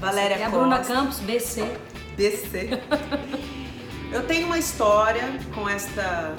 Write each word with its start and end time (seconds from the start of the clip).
Valéria 0.00 0.34
é 0.34 0.44
a 0.44 0.50
Costa. 0.50 0.58
Bruna 0.58 0.78
Campos, 0.80 1.18
BC. 1.20 1.62
BC. 2.16 2.70
Eu 4.10 4.26
tenho 4.26 4.46
uma 4.46 4.58
história 4.58 5.22
com 5.54 5.68
esta 5.68 6.34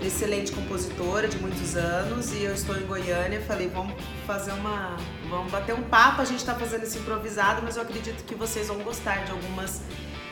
excelente 0.00 0.52
compositora 0.52 1.26
de 1.26 1.38
muitos 1.38 1.74
anos 1.74 2.32
e 2.32 2.44
eu 2.44 2.54
estou 2.54 2.76
em 2.76 2.86
Goiânia. 2.86 3.40
Falei, 3.40 3.68
vamos 3.68 3.94
fazer 4.24 4.52
uma. 4.52 4.96
Vamos 5.28 5.50
bater 5.50 5.74
um 5.74 5.82
papo. 5.82 6.22
A 6.22 6.24
gente 6.24 6.38
está 6.38 6.54
fazendo 6.54 6.84
esse 6.84 6.98
improvisado, 6.98 7.62
mas 7.64 7.76
eu 7.76 7.82
acredito 7.82 8.22
que 8.22 8.36
vocês 8.36 8.68
vão 8.68 8.78
gostar 8.78 9.24
de 9.24 9.32
algumas 9.32 9.82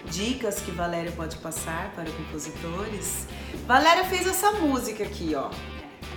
dicas 0.05 0.61
que 0.61 0.71
Valéria 0.71 1.11
pode 1.11 1.37
passar 1.39 1.91
para 1.97 2.05
compositores. 2.05 3.27
Valéria 3.67 4.05
fez 4.05 4.25
essa 4.29 4.53
música 4.53 5.03
aqui, 5.03 5.35
ó. 5.35 5.51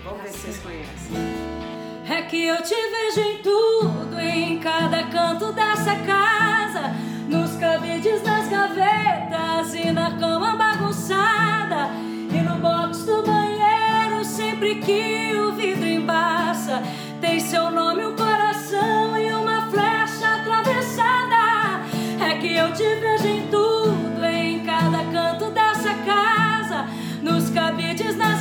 Vamos 0.03 0.21
ver 0.21 0.29
se 0.29 0.37
vocês 0.37 0.57
conhecem. 0.57 1.66
É 2.09 2.21
que 2.21 2.45
eu 2.45 2.55
te 2.63 2.73
vejo 2.73 3.19
em 3.19 3.37
tudo, 3.39 4.17
em 4.17 4.59
cada 4.59 5.03
canto 5.03 5.51
dessa 5.51 5.93
casa, 5.97 6.95
nos 7.27 7.57
cabides, 7.57 8.23
nas 8.23 8.47
gavetas 8.47 9.73
e 9.75 9.91
na 9.91 10.11
cama 10.11 10.55
bagunçada, 10.55 11.89
e 12.33 12.41
no 12.41 12.55
box 12.59 13.03
do 13.03 13.23
banheiro, 13.23 14.23
sempre 14.23 14.75
que 14.75 15.35
o 15.37 15.51
vidro 15.51 15.85
embaça, 15.85 16.81
tem 17.19 17.41
seu 17.41 17.69
nome, 17.69 18.05
um 18.05 18.15
coração 18.15 19.17
e 19.17 19.29
uma 19.33 19.69
flecha 19.69 20.35
atravessada. 20.35 21.81
É 22.25 22.37
que 22.39 22.55
eu 22.55 22.71
te 22.71 22.83
vejo 22.83 23.27
em 23.27 23.47
tudo, 23.47 24.23
em 24.23 24.63
cada 24.63 25.03
canto 25.11 25.51
dessa 25.51 25.93
casa, 26.05 26.85
nos 27.21 27.49
cabides, 27.49 28.15
nas 28.15 28.36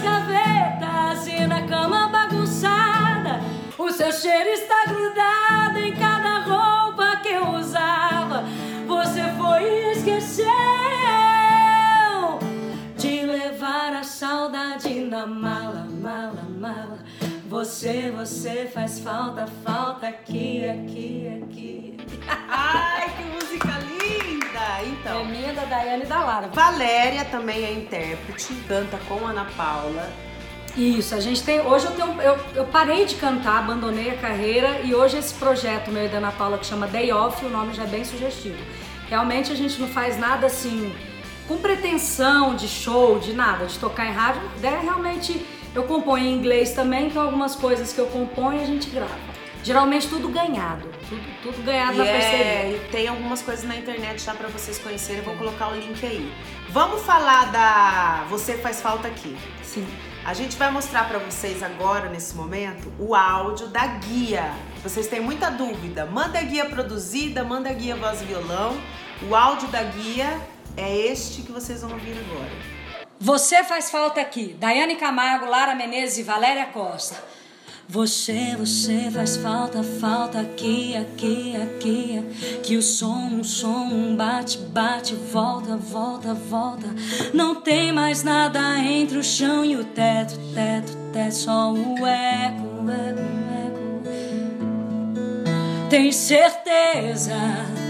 seu 3.97 4.13
cheiro 4.13 4.51
está 4.51 4.85
grudado 4.85 5.79
em 5.79 5.97
cada 5.97 6.41
roupa 6.41 7.17
que 7.23 7.31
eu 7.31 7.49
usava. 7.49 8.45
Você 8.87 9.23
foi 9.39 9.63
e 9.65 9.93
esqueceu 9.93 10.47
de 12.99 13.23
levar 13.23 13.95
a 13.95 14.03
saudade 14.03 15.01
na 15.01 15.27
mala, 15.27 15.87
mala, 15.91 16.43
mala. 16.43 16.99
Você, 17.49 18.13
você 18.15 18.67
faz 18.67 18.99
falta, 18.99 19.47
falta 19.65 20.09
aqui, 20.09 20.69
aqui, 20.69 21.43
aqui. 21.43 21.97
Ai, 22.49 23.09
que 23.17 23.23
música 23.25 23.79
linda! 23.79 24.61
É 24.79 24.89
Então, 24.89 25.25
minha, 25.25 25.55
da 25.55 25.65
Daiane 25.65 26.03
e 26.03 26.07
da 26.07 26.23
Lara. 26.23 26.49
Valéria 26.49 27.25
também 27.25 27.65
é 27.65 27.73
intérprete, 27.73 28.53
canta 28.69 28.99
com 29.09 29.27
Ana 29.27 29.47
Paula. 29.57 30.26
Isso, 30.77 31.15
a 31.15 31.21
gente 31.21 31.43
tem. 31.43 31.61
Hoje 31.61 31.87
eu 31.87 31.93
tenho. 31.93 32.21
Eu, 32.21 32.39
eu 32.55 32.65
parei 32.67 33.07
de 33.07 33.15
cantar, 33.15 33.59
abandonei 33.61 34.11
a 34.11 34.17
carreira 34.17 34.81
e 34.85 34.95
hoje 34.95 35.17
esse 35.17 35.33
projeto 35.35 35.91
meu 35.91 36.05
e 36.05 36.09
da 36.09 36.19
Ana 36.19 36.31
Paula 36.33 36.59
que 36.59 36.67
chama 36.67 36.87
Day 36.87 37.11
Off, 37.13 37.45
o 37.45 37.49
nome 37.49 37.73
já 37.73 37.85
é 37.85 37.87
bem 37.87 38.05
sugestivo. 38.05 38.59
Realmente 39.09 39.51
a 39.51 39.55
gente 39.55 39.81
não 39.81 39.89
faz 39.89 40.19
nada 40.19 40.47
assim 40.47 40.95
com 41.49 41.57
pretensão 41.59 42.55
de 42.55 42.69
show, 42.69 43.19
de 43.19 43.33
nada, 43.33 43.67
de 43.67 43.79
tocar 43.79 44.07
em 44.07 44.13
rádio. 44.13 44.43
É 44.63 44.79
realmente. 44.81 45.45
Eu 45.75 45.83
componho 45.85 46.25
em 46.25 46.33
inglês 46.33 46.73
também, 46.73 47.09
então 47.09 47.23
algumas 47.23 47.55
coisas 47.55 47.93
que 47.93 47.99
eu 47.99 48.07
componho 48.07 48.63
a 48.63 48.65
gente 48.65 48.89
grava. 48.89 49.15
Geralmente 49.63 50.09
tudo 50.09 50.29
ganhado, 50.29 50.89
tudo, 51.09 51.23
tudo 51.43 51.63
ganhado 51.65 51.95
E, 51.95 51.99
na 51.99 52.07
é, 52.07 52.13
parceria. 52.13 52.77
e 52.77 52.89
tem 52.91 53.09
algumas 53.09 53.43
coisas 53.43 53.65
na 53.65 53.77
internet 53.77 54.23
já 54.23 54.33
pra 54.33 54.49
vocês 54.49 54.79
conhecerem, 54.79 55.19
eu 55.19 55.25
vou 55.25 55.35
colocar 55.37 55.69
o 55.69 55.75
link 55.75 56.05
aí. 56.07 56.33
Vamos 56.71 57.03
falar 57.03 57.51
da 57.53 58.25
Você 58.31 58.57
Faz 58.57 58.81
Falta 58.81 59.09
Aqui. 59.09 59.37
Sim. 59.63 59.87
A 60.27 60.35
gente 60.35 60.57
vai 60.57 60.73
mostrar 60.73 61.07
pra 61.07 61.21
vocês 61.21 61.63
agora, 61.63 62.09
nesse 62.09 62.35
momento, 62.35 62.93
o 62.99 63.15
áudio 63.15 63.69
da 63.69 63.87
guia. 63.87 64.51
Vocês 64.83 65.07
têm 65.07 65.21
muita 65.21 65.53
dúvida? 65.53 66.05
Manda 66.05 66.41
a 66.41 66.43
guia 66.43 66.65
produzida, 66.65 67.45
manda 67.45 67.71
a 67.71 67.73
guia 67.73 67.95
voz 67.95 68.23
e 68.23 68.25
violão. 68.25 68.77
O 69.31 69.37
áudio 69.37 69.69
da 69.69 69.85
guia 69.85 70.27
é 70.77 70.93
este 70.97 71.43
que 71.43 71.53
vocês 71.53 71.83
vão 71.83 71.93
ouvir 71.93 72.19
agora. 72.19 72.51
Você 73.21 73.63
faz 73.63 73.89
falta 73.89 74.21
aqui. 74.21 74.57
Daiane 74.59 74.97
Camargo, 74.97 75.47
Lara 75.47 75.77
Menezes 75.77 76.19
e 76.19 76.23
Valéria 76.25 76.67
Costa. 76.67 77.23
Você, 77.89 78.57
você 78.59 79.09
faz 79.13 79.37
falta, 79.37 79.81
falta 79.81 80.41
aqui, 80.41 80.97
aqui, 80.97 81.55
aqui. 81.57 82.21
Que 82.65 82.77
o 82.77 82.83
som, 82.83 83.39
o 83.41 83.45
som, 83.45 84.17
bate, 84.17 84.59
bate, 84.59 85.15
volta, 85.15 85.77
volta, 85.77 86.35
volta. 86.35 86.89
Não 87.33 87.55
tem 87.55 87.93
mais 87.93 88.25
nada 88.25 88.79
entre 88.81 89.19
o 89.19 89.23
chão 89.23 89.65
e 89.65 89.77
o 89.77 89.85
teto, 89.85 90.37
teto, 90.53 90.97
teto. 91.13 91.33
Só 91.33 91.73
o 91.73 92.05
eco, 92.05 92.91
eco, 92.91 93.21
eco. 93.65 94.03
Tem 95.89 96.11
certeza 96.11 97.37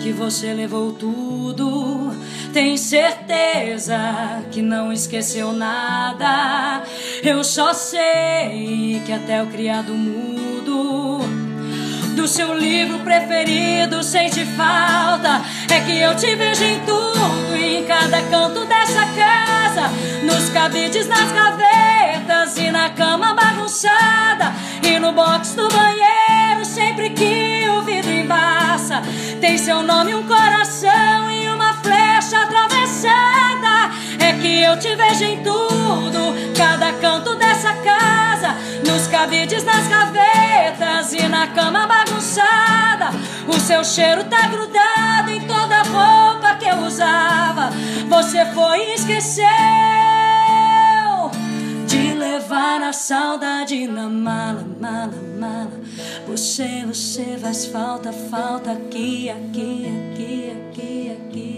que 0.02 0.12
você 0.12 0.52
levou 0.52 0.92
tudo. 0.92 1.85
Tem 2.56 2.78
certeza 2.78 3.98
que 4.50 4.62
não 4.62 4.90
esqueceu 4.90 5.52
nada. 5.52 6.82
Eu 7.22 7.44
só 7.44 7.74
sei 7.74 9.02
que 9.04 9.12
até 9.12 9.42
o 9.42 9.46
criado 9.48 9.92
mudo 9.92 11.18
do 12.16 12.26
seu 12.26 12.54
livro 12.54 13.00
preferido 13.00 14.02
sente 14.02 14.42
falta. 14.46 15.42
É 15.70 15.80
que 15.80 16.00
eu 16.00 16.16
te 16.16 16.34
vejo 16.34 16.64
em 16.64 16.80
tudo, 16.80 17.54
em 17.54 17.84
cada 17.84 18.22
canto 18.22 18.64
dessa 18.64 19.04
casa, 19.04 19.90
nos 20.22 20.48
cabides, 20.48 21.06
nas 21.06 21.30
gavetas 21.32 22.56
e 22.56 22.70
na 22.70 22.88
cama 22.88 23.34
bagunçada 23.34 24.54
e 24.82 24.98
no 24.98 25.12
box 25.12 25.52
do 25.52 25.68
banheiro. 25.68 26.64
Sempre 26.64 27.10
que 27.10 27.68
o 27.68 27.82
vidro 27.82 28.10
embaça, 28.10 29.02
tem 29.42 29.58
seu 29.58 29.82
nome, 29.82 30.14
um 30.14 30.26
coração 30.26 31.25
eu 34.66 34.76
te 34.78 34.94
vejo 34.96 35.24
em 35.24 35.42
tudo, 35.42 36.34
cada 36.56 36.92
canto 36.94 37.36
dessa 37.36 37.72
casa, 37.74 38.56
nos 38.84 39.06
cabides, 39.06 39.62
nas 39.62 39.86
gavetas 39.86 41.12
e 41.12 41.28
na 41.28 41.46
cama 41.48 41.86
bagunçada. 41.86 43.10
O 43.46 43.60
seu 43.60 43.84
cheiro 43.84 44.24
tá 44.24 44.48
grudado 44.48 45.30
em 45.30 45.40
toda 45.42 45.76
a 45.76 45.82
roupa 45.82 46.56
que 46.56 46.66
eu 46.66 46.78
usava. 46.78 47.70
Você 48.08 48.44
foi 48.46 48.80
e 48.80 48.94
esqueceu 48.94 49.46
de 51.86 52.14
levar 52.14 52.82
a 52.82 52.92
saudade 52.92 53.86
na 53.86 54.08
mala, 54.08 54.66
mala, 54.80 55.14
mala. 55.38 55.80
Você, 56.26 56.84
você 56.84 57.38
faz 57.40 57.66
falta, 57.66 58.12
falta 58.12 58.72
aqui, 58.72 59.30
aqui, 59.30 59.86
aqui, 60.12 60.50
aqui, 60.50 61.16
aqui. 61.20 61.55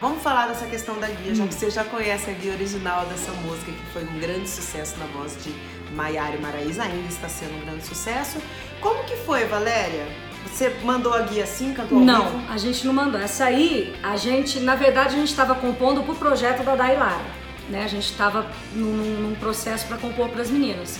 Vamos 0.00 0.22
falar 0.22 0.46
dessa 0.46 0.64
questão 0.64 0.98
da 0.98 1.08
guia, 1.08 1.34
já 1.34 1.46
que 1.46 1.52
você 1.52 1.68
já 1.68 1.84
conhece 1.84 2.30
a 2.30 2.32
guia 2.32 2.52
original 2.52 3.04
dessa 3.04 3.30
música, 3.32 3.70
que 3.70 3.92
foi 3.92 4.02
um 4.02 4.18
grande 4.18 4.48
sucesso 4.48 4.96
na 4.98 5.04
voz 5.04 5.36
de 5.44 5.54
Maiara 5.94 6.36
e 6.36 6.40
Maraísa, 6.40 6.84
ainda 6.84 7.06
está 7.06 7.28
sendo 7.28 7.54
um 7.54 7.66
grande 7.66 7.84
sucesso. 7.84 8.38
Como 8.80 9.04
que 9.04 9.14
foi, 9.18 9.44
Valéria? 9.44 10.06
Você 10.46 10.70
mandou 10.82 11.12
a 11.12 11.20
guia 11.20 11.44
assim, 11.44 11.74
cantou 11.74 12.00
Não, 12.00 12.30
vivo? 12.30 12.42
a 12.48 12.56
gente 12.56 12.86
não 12.86 12.94
mandou. 12.94 13.20
Essa 13.20 13.44
aí, 13.44 13.94
a 14.02 14.16
gente, 14.16 14.58
na 14.60 14.74
verdade, 14.74 15.16
a 15.16 15.18
gente 15.18 15.28
estava 15.28 15.54
compondo 15.54 16.02
pro 16.02 16.14
projeto 16.14 16.62
da 16.62 16.74
Dailara. 16.74 17.20
Né? 17.68 17.84
A 17.84 17.88
gente 17.88 18.10
estava 18.10 18.46
num, 18.72 18.96
num 18.96 19.34
processo 19.34 19.86
para 19.86 19.98
compor 19.98 20.30
para 20.30 20.40
as 20.40 20.48
meninas. 20.48 20.98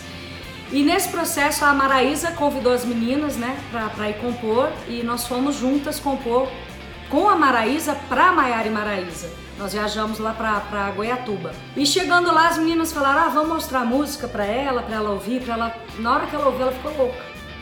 E 0.71 0.83
nesse 0.83 1.09
processo 1.09 1.65
a 1.65 1.73
Maraísa 1.73 2.33
convidou 2.33 2.73
as 2.73 2.85
meninas, 2.85 3.37
né, 3.37 3.59
para 3.97 4.11
ir 4.11 4.19
compor 4.19 4.71
e 4.87 5.03
nós 5.03 5.27
fomos 5.27 5.57
juntas 5.57 5.99
compor 5.99 6.47
com 7.11 7.29
a 7.29 7.37
Maraísa 7.37 7.95
para 8.09 8.33
Maiara 8.33 8.67
e 8.67 8.71
Maraísa. 8.71 9.31
Nós 9.59 9.73
viajamos 9.75 10.19
lá 10.19 10.33
para 10.33 10.91
Goiatuba. 10.93 11.53
E 11.77 11.85
chegando 11.85 12.33
lá 12.33 12.49
as 12.49 12.57
meninas 12.59 12.93
falaram: 12.93 13.23
"Ah, 13.23 13.29
vamos 13.29 13.49
mostrar 13.51 13.81
a 13.81 13.85
música 13.85 14.27
para 14.27 14.45
ela, 14.47 14.83
para 14.83 14.97
ela 14.97 15.11
ouvir, 15.11 15.43
para 15.43 15.55
ela". 15.55 15.77
Na 15.99 16.15
hora 16.15 16.27
que 16.27 16.35
ela 16.35 16.47
ouviu, 16.47 16.63
ela 16.63 16.73
ficou 16.73 16.97
louca. 16.97 17.19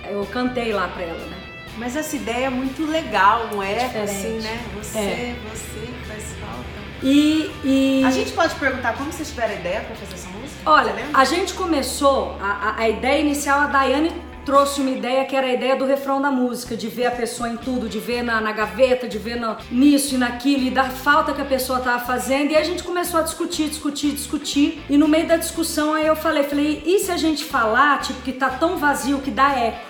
Eu 0.08 0.24
cantei 0.26 0.72
lá 0.72 0.86
para 0.88 1.02
ela, 1.02 1.18
né? 1.26 1.36
Mas 1.76 1.96
essa 1.96 2.14
ideia 2.16 2.46
é 2.46 2.50
muito 2.50 2.84
legal, 2.86 3.48
um 3.54 3.62
eco 3.62 3.84
Diferente. 3.84 4.10
assim, 4.10 4.38
né? 4.40 4.60
Você, 4.76 4.98
É. 4.98 5.36
você 5.50 5.88
faz 6.08 6.24
falta. 6.40 6.78
E, 7.02 7.50
e... 7.64 8.02
A 8.04 8.10
gente 8.10 8.32
pode 8.32 8.54
perguntar 8.56 8.94
como 8.94 9.12
vocês 9.12 9.28
tiveram 9.28 9.54
a 9.54 9.56
ideia 9.56 9.80
pra 9.82 9.94
fazer 9.94 10.14
essa 10.14 10.28
música? 10.30 10.60
Olha, 10.66 10.92
a 11.14 11.24
gente 11.24 11.54
começou, 11.54 12.36
a, 12.40 12.70
a- 12.70 12.74
a 12.78 12.88
ideia 12.88 13.20
inicial, 13.20 13.60
a 13.60 13.66
Daiane 13.66 14.10
trouxe 14.48 14.80
uma 14.80 14.88
ideia 14.88 15.26
que 15.26 15.36
era 15.36 15.46
a 15.46 15.52
ideia 15.52 15.76
do 15.76 15.84
refrão 15.84 16.22
da 16.22 16.30
música, 16.30 16.74
de 16.74 16.88
ver 16.88 17.04
a 17.04 17.10
pessoa 17.10 17.50
em 17.50 17.58
tudo, 17.58 17.86
de 17.86 17.98
ver 17.98 18.22
na, 18.22 18.40
na 18.40 18.50
gaveta, 18.50 19.06
de 19.06 19.18
ver 19.18 19.36
no- 19.38 19.58
nisso 19.70 20.14
e 20.14 20.18
naquilo, 20.18 20.62
e 20.68 20.70
da 20.70 20.84
falta 20.84 21.34
que 21.34 21.42
a 21.42 21.44
pessoa 21.44 21.80
tava 21.80 22.02
fazendo. 22.02 22.52
E 22.52 22.56
a 22.56 22.64
gente 22.64 22.82
começou 22.82 23.20
a 23.20 23.22
discutir, 23.24 23.68
discutir, 23.68 24.12
discutir. 24.12 24.82
E 24.88 24.96
no 24.96 25.06
meio 25.06 25.26
da 25.28 25.36
discussão 25.36 25.92
aí 25.92 26.06
eu 26.06 26.16
falei, 26.16 26.44
falei, 26.44 26.82
e 26.86 26.98
se 26.98 27.10
a 27.12 27.18
gente 27.18 27.44
falar, 27.44 28.00
tipo, 28.00 28.22
que 28.22 28.32
tá 28.32 28.48
tão 28.48 28.78
vazio 28.78 29.18
que 29.18 29.30
dá 29.30 29.50
eco? 29.52 29.86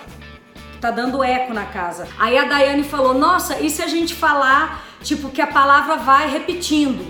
tá 0.81 0.91
dando 0.91 1.21
eco 1.23 1.53
na 1.53 1.65
casa. 1.65 2.07
Aí 2.17 2.37
a 2.37 2.45
Daiane 2.45 2.83
falou: 2.83 3.13
Nossa, 3.13 3.59
e 3.59 3.69
se 3.69 3.81
a 3.81 3.87
gente 3.87 4.13
falar, 4.15 4.85
tipo, 5.03 5.29
que 5.29 5.41
a 5.41 5.47
palavra 5.47 5.97
vai 5.97 6.29
repetindo? 6.29 7.05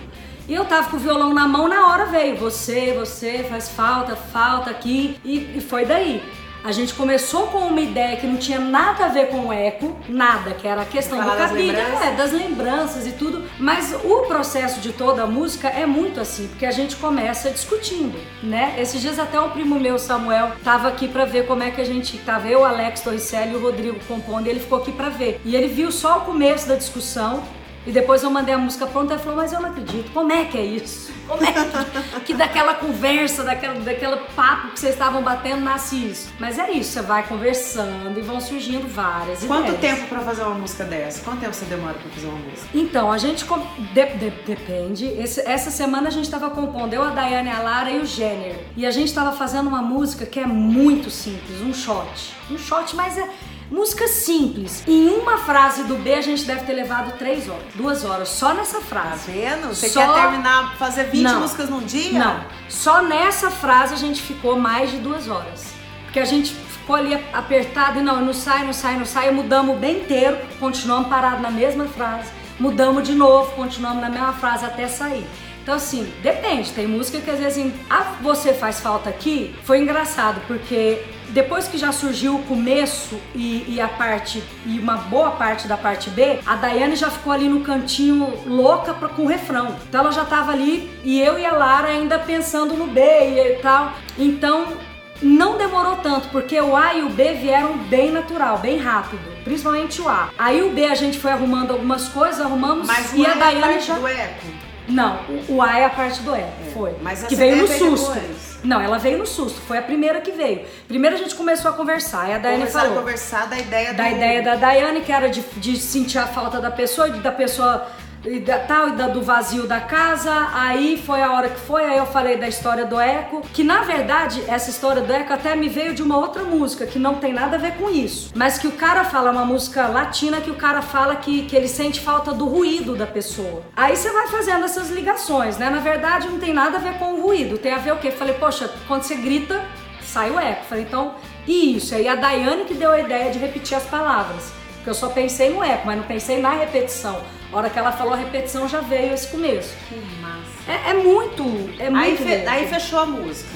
E 0.47 0.53
eu 0.55 0.65
tava 0.65 0.89
com 0.89 0.97
o 0.97 0.99
violão 0.99 1.35
na 1.35 1.47
mão, 1.47 1.67
na 1.67 1.87
hora 1.87 2.05
veio: 2.07 2.35
Você, 2.37 2.95
você, 2.97 3.45
faz 3.47 3.69
falta, 3.69 4.15
falta 4.15 4.71
aqui. 4.71 5.19
E, 5.23 5.57
e 5.57 5.61
foi 5.61 5.85
daí. 5.85 6.19
A 6.63 6.71
gente 6.71 6.93
começou 6.93 7.47
com 7.47 7.59
uma 7.59 7.79
ideia 7.79 8.17
que 8.17 8.27
não 8.27 8.35
tinha 8.37 8.59
nada 8.59 9.05
a 9.05 9.07
ver 9.07 9.27
com 9.29 9.47
o 9.47 9.53
eco, 9.53 9.95
nada, 10.09 10.51
que 10.51 10.67
era 10.67 10.81
a 10.81 10.85
questão 10.85 11.17
Falar 11.17 11.33
do 11.33 11.37
das 11.39 11.49
cabide, 11.51 11.71
lembranças? 11.71 12.01
é, 12.07 12.11
das 12.11 12.31
lembranças 12.33 13.07
e 13.07 13.11
tudo. 13.13 13.43
Mas 13.57 13.93
o 14.03 14.21
processo 14.27 14.81
de 14.81 14.91
toda 14.91 15.23
a 15.23 15.25
música 15.25 15.69
é 15.69 15.85
muito 15.85 16.19
assim, 16.19 16.47
porque 16.47 16.65
a 16.65 16.71
gente 16.71 16.95
começa 16.97 17.49
discutindo, 17.49 18.19
né? 18.43 18.75
Esses 18.77 18.99
dias 19.01 19.17
até 19.17 19.39
um 19.39 19.49
primo 19.51 19.79
meu, 19.79 19.97
Samuel, 19.97 20.51
tava 20.63 20.89
aqui 20.89 21.07
pra 21.07 21.23
ver 21.25 21.47
como 21.47 21.63
é 21.63 21.71
que 21.71 21.79
a 21.79 21.85
gente 21.85 22.17
tava, 22.19 22.47
eu, 22.47 22.65
Alex 22.65 23.01
Torricelli 23.01 23.53
e 23.53 23.55
o 23.55 23.61
Rodrigo 23.61 23.97
compondo, 24.07 24.47
e 24.47 24.49
ele 24.49 24.59
ficou 24.59 24.79
aqui 24.79 24.91
pra 24.91 25.09
ver. 25.09 25.39
E 25.45 25.55
ele 25.55 25.67
viu 25.67 25.91
só 25.91 26.17
o 26.19 26.21
começo 26.21 26.67
da 26.67 26.75
discussão. 26.75 27.41
E 27.87 27.91
depois 27.91 28.21
eu 28.23 28.29
mandei 28.29 28.53
a 28.53 28.57
música 28.57 28.85
pronta 28.85 29.13
e 29.13 29.15
ele 29.15 29.23
falou, 29.23 29.37
mas 29.37 29.53
eu 29.53 29.61
não 29.61 29.69
acredito, 29.69 30.11
como 30.11 30.31
é 30.31 30.45
que 30.45 30.57
é 30.57 30.65
isso? 30.65 31.11
Como 31.27 31.41
é 31.43 31.51
que, 31.51 32.19
que 32.25 32.33
daquela 32.33 32.73
conversa, 32.73 33.43
daquela, 33.43 33.75
daquela 33.79 34.17
papo 34.35 34.71
que 34.73 34.79
vocês 34.79 34.93
estavam 34.93 35.21
batendo, 35.23 35.61
nasce 35.61 35.95
isso? 35.95 36.33
Mas 36.39 36.59
é 36.59 36.71
isso, 36.71 36.91
você 36.91 37.01
vai 37.01 37.23
conversando 37.27 38.17
e 38.19 38.21
vão 38.21 38.39
surgindo 38.41 38.87
várias 38.87 39.43
Quanto 39.43 39.71
ideias. 39.71 39.97
tempo 39.97 40.09
pra 40.09 40.19
fazer 40.19 40.41
uma 40.43 40.55
música 40.55 40.83
dessa? 40.83 41.23
Quanto 41.23 41.39
tempo 41.39 41.53
você 41.53 41.65
demora 41.65 41.93
pra 41.93 42.09
fazer 42.11 42.27
uma 42.27 42.37
música? 42.37 42.67
Então, 42.73 43.11
a 43.11 43.17
gente. 43.17 43.45
de- 43.93 44.05
de- 44.17 44.29
depende. 44.45 45.05
Esse- 45.05 45.41
essa 45.41 45.71
semana 45.71 46.07
a 46.09 46.11
gente 46.11 46.29
tava 46.29 46.49
compondo, 46.49 46.93
eu, 46.93 47.03
a 47.03 47.09
Daiane, 47.11 47.49
a 47.49 47.59
Lara 47.61 47.91
e 47.91 47.99
o 47.99 48.05
Jenner. 48.05 48.59
E 48.75 48.85
a 48.85 48.91
gente 48.91 49.13
tava 49.13 49.31
fazendo 49.31 49.67
uma 49.67 49.81
música 49.81 50.25
que 50.25 50.39
é 50.39 50.45
muito 50.45 51.09
simples, 51.09 51.61
um 51.61 51.73
shot. 51.73 52.35
Um 52.51 52.57
shot, 52.57 52.95
mas 52.95 53.17
é. 53.17 53.29
Música 53.71 54.07
simples. 54.07 54.83
Em 54.87 55.09
uma 55.09 55.37
frase 55.37 55.83
do 55.83 55.95
B 55.95 56.13
a 56.15 56.21
gente 56.21 56.43
deve 56.43 56.61
ter 56.65 56.73
levado 56.73 57.17
três 57.19 57.47
horas, 57.47 57.63
duas 57.75 58.03
horas, 58.03 58.29
só 58.29 58.53
nessa 58.53 58.79
Tá 58.79 58.83
frase. 58.85 59.31
vendo? 59.31 59.67
Você 59.69 59.89
Só- 59.89 60.01
quer 60.13 60.21
terminar, 60.21 60.75
fazer 60.77 61.03
20 61.05 61.23
Não. 61.23 61.41
músicas 61.41 61.69
num 61.69 61.81
dia? 61.81 62.17
Não, 62.17 62.43
só 62.67 63.01
nessa 63.03 63.51
frase 63.51 63.93
a 63.93 63.97
gente 63.97 64.21
ficou 64.21 64.59
mais 64.59 64.89
de 64.89 64.97
duas 64.97 65.27
horas. 65.27 65.67
Porque 66.05 66.19
a 66.19 66.25
gente 66.25 66.51
ficou 66.51 66.95
ali 66.95 67.13
apertado 67.31 67.99
e 67.99 68.01
não, 68.01 68.19
não 68.25 68.33
sai, 68.33 68.65
não 68.65 68.73
sai, 68.73 68.97
não 68.97 69.05
sai. 69.05 69.29
Mudamos 69.29 69.75
o 69.75 69.79
bem 69.79 69.99
inteiro, 70.01 70.37
continuamos 70.59 71.07
parados 71.07 71.41
na 71.41 71.51
mesma 71.51 71.85
frase. 71.85 72.31
Mudamos 72.59 73.03
de 73.07 73.13
novo, 73.13 73.51
continuamos 73.51 74.01
na 74.01 74.09
mesma 74.09 74.33
frase 74.33 74.65
até 74.65 74.87
sair. 74.87 75.25
Então, 75.63 75.75
assim, 75.75 76.11
depende. 76.21 76.71
Tem 76.71 76.87
música 76.87 77.19
que 77.19 77.29
às 77.29 77.39
vezes 77.39 77.57
em- 77.57 77.73
a 77.89 77.99
Você 78.21 78.53
Faz 78.53 78.79
Falta 78.79 79.09
Aqui 79.09 79.55
foi 79.63 79.79
engraçado, 79.79 80.41
porque 80.47 81.01
depois 81.29 81.67
que 81.67 81.77
já 81.77 81.91
surgiu 81.91 82.35
o 82.35 82.43
começo 82.43 83.19
e, 83.35 83.65
e 83.67 83.79
a 83.79 83.87
parte, 83.87 84.41
e 84.65 84.79
uma 84.79 84.95
boa 84.97 85.31
parte 85.31 85.67
da 85.67 85.77
parte 85.77 86.09
B, 86.09 86.39
a 86.45 86.55
Daiane 86.55 86.95
já 86.95 87.11
ficou 87.11 87.31
ali 87.31 87.47
no 87.47 87.61
cantinho 87.61 88.33
louca 88.47 88.93
pra, 88.95 89.09
com 89.09 89.23
o 89.23 89.27
refrão. 89.27 89.75
Então 89.87 90.01
ela 90.01 90.11
já 90.11 90.25
tava 90.25 90.51
ali 90.51 90.89
e 91.03 91.21
eu 91.21 91.37
e 91.37 91.45
a 91.45 91.51
Lara 91.53 91.89
ainda 91.89 92.17
pensando 92.17 92.73
no 92.73 92.87
B 92.87 92.99
e 93.01 93.59
tal. 93.61 93.93
Então 94.17 94.73
não 95.21 95.57
demorou 95.57 95.97
tanto, 95.97 96.29
porque 96.29 96.59
o 96.59 96.75
A 96.75 96.95
e 96.95 97.03
o 97.03 97.09
B 97.09 97.33
vieram 97.33 97.77
bem 97.77 98.09
natural, 98.09 98.57
bem 98.57 98.77
rápido. 98.79 99.21
Principalmente 99.43 100.01
o 100.01 100.07
A. 100.09 100.29
Aí 100.37 100.63
o 100.63 100.71
B 100.71 100.85
a 100.85 100.95
gente 100.95 101.19
foi 101.19 101.31
arrumando 101.31 101.71
algumas 101.71 102.07
coisas, 102.09 102.39
arrumamos 102.41 102.87
Mas 102.87 103.13
e 103.13 103.23
a 103.25 103.31
é 103.31 103.35
Daiane 103.35 103.79
já. 103.81 103.93
do 103.95 104.07
eco? 104.07 104.45
Não, 104.89 105.19
o, 105.47 105.55
o 105.55 105.61
A 105.61 105.79
é 105.79 105.85
a 105.85 105.89
parte 105.89 106.21
do 106.21 106.35
E, 106.35 106.43
foi. 106.73 106.95
mas 107.01 107.23
que 107.23 107.35
veio 107.35 107.55
no 107.57 107.67
susto. 107.67 108.13
depois. 108.13 108.49
Não, 108.63 108.81
ela 108.81 108.97
veio 108.97 109.17
no 109.17 109.25
susto, 109.25 109.59
foi 109.61 109.77
a 109.77 109.81
primeira 109.81 110.19
que 110.19 110.31
veio. 110.31 110.65
Primeiro 110.87 111.15
a 111.15 111.19
gente 111.19 111.35
começou 111.35 111.71
a 111.71 111.73
conversar, 111.73 112.23
aí 112.25 112.33
a 112.33 112.37
Daiane 112.37 112.61
Começaram 112.61 112.85
a 112.85 112.89
falou 112.89 113.03
conversar 113.03 113.47
da 113.47 113.57
ideia 113.57 113.93
da 113.93 114.03
do... 114.03 114.15
ideia 114.15 114.41
da 114.41 114.55
Daiane, 114.55 115.01
que 115.01 115.11
era 115.11 115.29
de, 115.29 115.41
de 115.41 115.77
sentir 115.77 116.17
a 116.17 116.27
falta 116.27 116.59
da 116.59 116.69
pessoa, 116.71 117.09
da 117.09 117.31
pessoa 117.31 117.87
e 118.25 118.39
da, 118.39 118.59
tal, 118.59 118.89
e 118.89 118.91
da, 118.93 119.07
do 119.07 119.21
vazio 119.21 119.67
da 119.67 119.79
casa. 119.79 120.49
Aí 120.53 121.01
foi 121.05 121.21
a 121.21 121.31
hora 121.31 121.49
que 121.49 121.59
foi, 121.59 121.85
aí 121.85 121.97
eu 121.97 122.05
falei 122.05 122.37
da 122.37 122.47
história 122.47 122.85
do 122.85 122.99
eco, 122.99 123.41
que 123.53 123.63
na 123.63 123.83
verdade 123.83 124.43
essa 124.47 124.69
história 124.69 125.01
do 125.01 125.11
eco 125.11 125.33
até 125.33 125.55
me 125.55 125.69
veio 125.69 125.93
de 125.93 126.03
uma 126.03 126.17
outra 126.17 126.43
música, 126.43 126.85
que 126.85 126.99
não 126.99 127.15
tem 127.15 127.33
nada 127.33 127.55
a 127.55 127.59
ver 127.59 127.75
com 127.75 127.89
isso. 127.89 128.31
Mas 128.35 128.57
que 128.57 128.67
o 128.67 128.71
cara 128.71 129.03
fala, 129.03 129.31
uma 129.31 129.45
música 129.45 129.87
latina, 129.87 130.41
que 130.41 130.51
o 130.51 130.55
cara 130.55 130.81
fala 130.81 131.15
que, 131.15 131.43
que 131.43 131.55
ele 131.55 131.67
sente 131.67 131.99
falta 131.99 132.33
do 132.33 132.45
ruído 132.45 132.95
da 132.95 133.07
pessoa. 133.07 133.63
Aí 133.75 133.95
você 133.95 134.11
vai 134.11 134.27
fazendo 134.27 134.65
essas 134.65 134.89
ligações, 134.89 135.57
né? 135.57 135.69
Na 135.69 135.79
verdade 135.79 136.27
não 136.27 136.39
tem 136.39 136.53
nada 136.53 136.77
a 136.77 136.81
ver 136.81 136.93
com 136.97 137.13
o 137.13 137.21
ruído, 137.21 137.57
tem 137.57 137.73
a 137.73 137.77
ver 137.77 137.93
o 137.93 137.97
quê? 137.97 138.11
Falei, 138.11 138.35
poxa, 138.35 138.69
quando 138.87 139.03
você 139.03 139.15
grita, 139.15 139.63
sai 140.01 140.29
o 140.29 140.39
eco. 140.39 140.65
Falei, 140.65 140.83
então, 140.83 141.15
isso? 141.47 141.95
Aí 141.95 142.07
a 142.07 142.15
Daiane 142.15 142.65
que 142.65 142.73
deu 142.73 142.91
a 142.91 142.99
ideia 142.99 143.31
de 143.31 143.39
repetir 143.39 143.77
as 143.77 143.85
palavras. 143.85 144.51
Porque 144.75 144.89
eu 144.89 144.93
só 144.93 145.09
pensei 145.09 145.53
no 145.53 145.63
eco, 145.63 145.85
mas 145.85 145.97
não 145.97 146.03
pensei 146.03 146.41
na 146.41 146.51
repetição. 146.51 147.19
A 147.51 147.57
hora 147.57 147.69
que 147.69 147.79
ela 147.79 147.91
falou 147.91 148.13
a 148.13 148.17
repetição 148.17 148.67
já 148.67 148.79
veio 148.81 149.13
esse 149.13 149.27
começo. 149.27 149.73
Que 149.87 149.95
massa. 150.21 150.39
É, 150.67 150.91
é 150.91 150.93
muito, 150.93 151.43
é 151.79 151.85
Aí, 151.87 151.89
muito. 151.91 152.17
fe- 152.17 152.23
mesmo. 152.25 152.49
aí 152.49 152.67
fechou 152.67 152.99
a 152.99 153.05
música. 153.05 153.49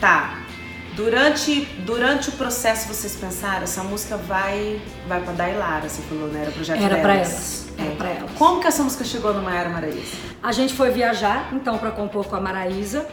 Tá. 0.00 0.38
Durante, 0.94 1.64
durante 1.86 2.28
o 2.28 2.32
processo 2.32 2.88
vocês 2.92 3.14
pensaram, 3.14 3.62
essa 3.62 3.84
música 3.84 4.16
vai, 4.16 4.80
vai 5.06 5.20
pra 5.20 5.32
Dailara, 5.32 5.88
você 5.88 6.02
falou, 6.02 6.26
né? 6.28 6.40
Era 6.40 6.50
o 6.50 6.52
projeto 6.52 6.82
Era 6.82 6.96
pra 6.98 7.12
delas. 7.14 7.28
elas, 7.30 7.68
era 7.78 7.90
pra 7.96 8.08
elas. 8.10 8.30
Como 8.36 8.60
que 8.60 8.66
essa 8.66 8.82
música 8.82 9.04
chegou 9.04 9.32
no 9.32 9.40
Maiara 9.40 9.68
Maraíza? 9.68 10.16
A 10.42 10.50
gente 10.50 10.74
foi 10.74 10.90
viajar, 10.90 11.48
então, 11.52 11.78
pra 11.78 11.92
compor 11.92 12.26
com 12.26 12.34
a 12.34 12.40
Maraísa. 12.40 13.06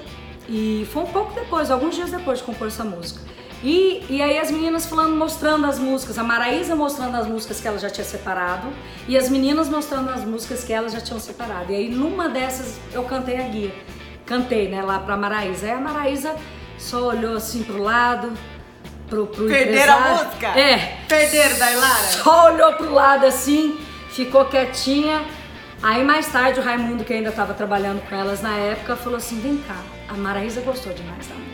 E 0.50 0.88
foi 0.92 1.04
um 1.04 1.08
pouco 1.08 1.34
depois, 1.34 1.70
alguns 1.72 1.96
dias 1.96 2.12
depois 2.12 2.40
de 2.40 2.44
compor 2.46 2.68
essa 2.68 2.84
música. 2.84 3.22
E, 3.64 4.06
e 4.10 4.22
aí 4.22 4.38
as 4.38 4.52
meninas 4.52 4.86
falando, 4.86 5.16
mostrando 5.16 5.66
as 5.66 5.80
músicas, 5.80 6.18
a 6.18 6.24
Maraísa 6.24 6.76
mostrando 6.76 7.16
as 7.16 7.28
músicas 7.28 7.60
que 7.60 7.68
ela 7.68 7.80
já 7.80 7.90
tinha 7.90 8.06
separado 8.06 8.68
e 9.08 9.18
as 9.18 9.30
meninas 9.30 9.70
mostrando 9.70 10.10
as 10.10 10.24
músicas 10.24 10.64
que 10.64 10.74
elas 10.74 10.94
já 10.94 11.02
tinham 11.02 11.20
separado. 11.20 11.72
E 11.72 11.76
aí 11.76 11.90
numa 11.90 12.30
dessas 12.30 12.78
eu 12.94 13.04
cantei 13.04 13.38
a 13.38 13.48
guia. 13.48 13.74
Cantei, 14.26 14.68
né, 14.68 14.82
lá 14.82 15.00
pra 15.00 15.16
Maraísa. 15.16 15.68
Aí 15.68 15.72
a 15.72 15.80
Maraísa 15.80 16.36
só 16.78 17.08
olhou 17.08 17.36
assim 17.38 17.64
pro 17.64 17.82
lado, 17.82 18.34
pro, 19.10 19.28
pro 19.28 19.48
Perderam 19.48 19.94
a 19.94 20.10
música? 20.10 20.48
É. 20.48 20.98
Perderam, 21.08 21.58
Dailara? 21.58 22.04
Só 22.04 22.54
olhou 22.54 22.74
pro 22.74 22.94
lado 22.94 23.26
assim, 23.26 23.80
ficou 24.10 24.46
quietinha. 24.46 25.24
Aí 25.82 26.04
mais 26.04 26.28
tarde 26.32 26.60
o 26.60 26.64
Raimundo, 26.64 27.04
que 27.04 27.14
ainda 27.14 27.30
estava 27.30 27.54
trabalhando 27.54 28.02
com 28.08 28.16
elas 28.16 28.42
na 28.42 28.56
época, 28.56 28.96
falou 28.96 29.18
assim: 29.18 29.40
vem 29.40 29.58
cá, 29.58 29.78
a 30.10 30.14
Maraísa 30.14 30.62
gostou 30.62 30.94
demais 30.94 31.28
da 31.28 31.36
música. 31.36 31.45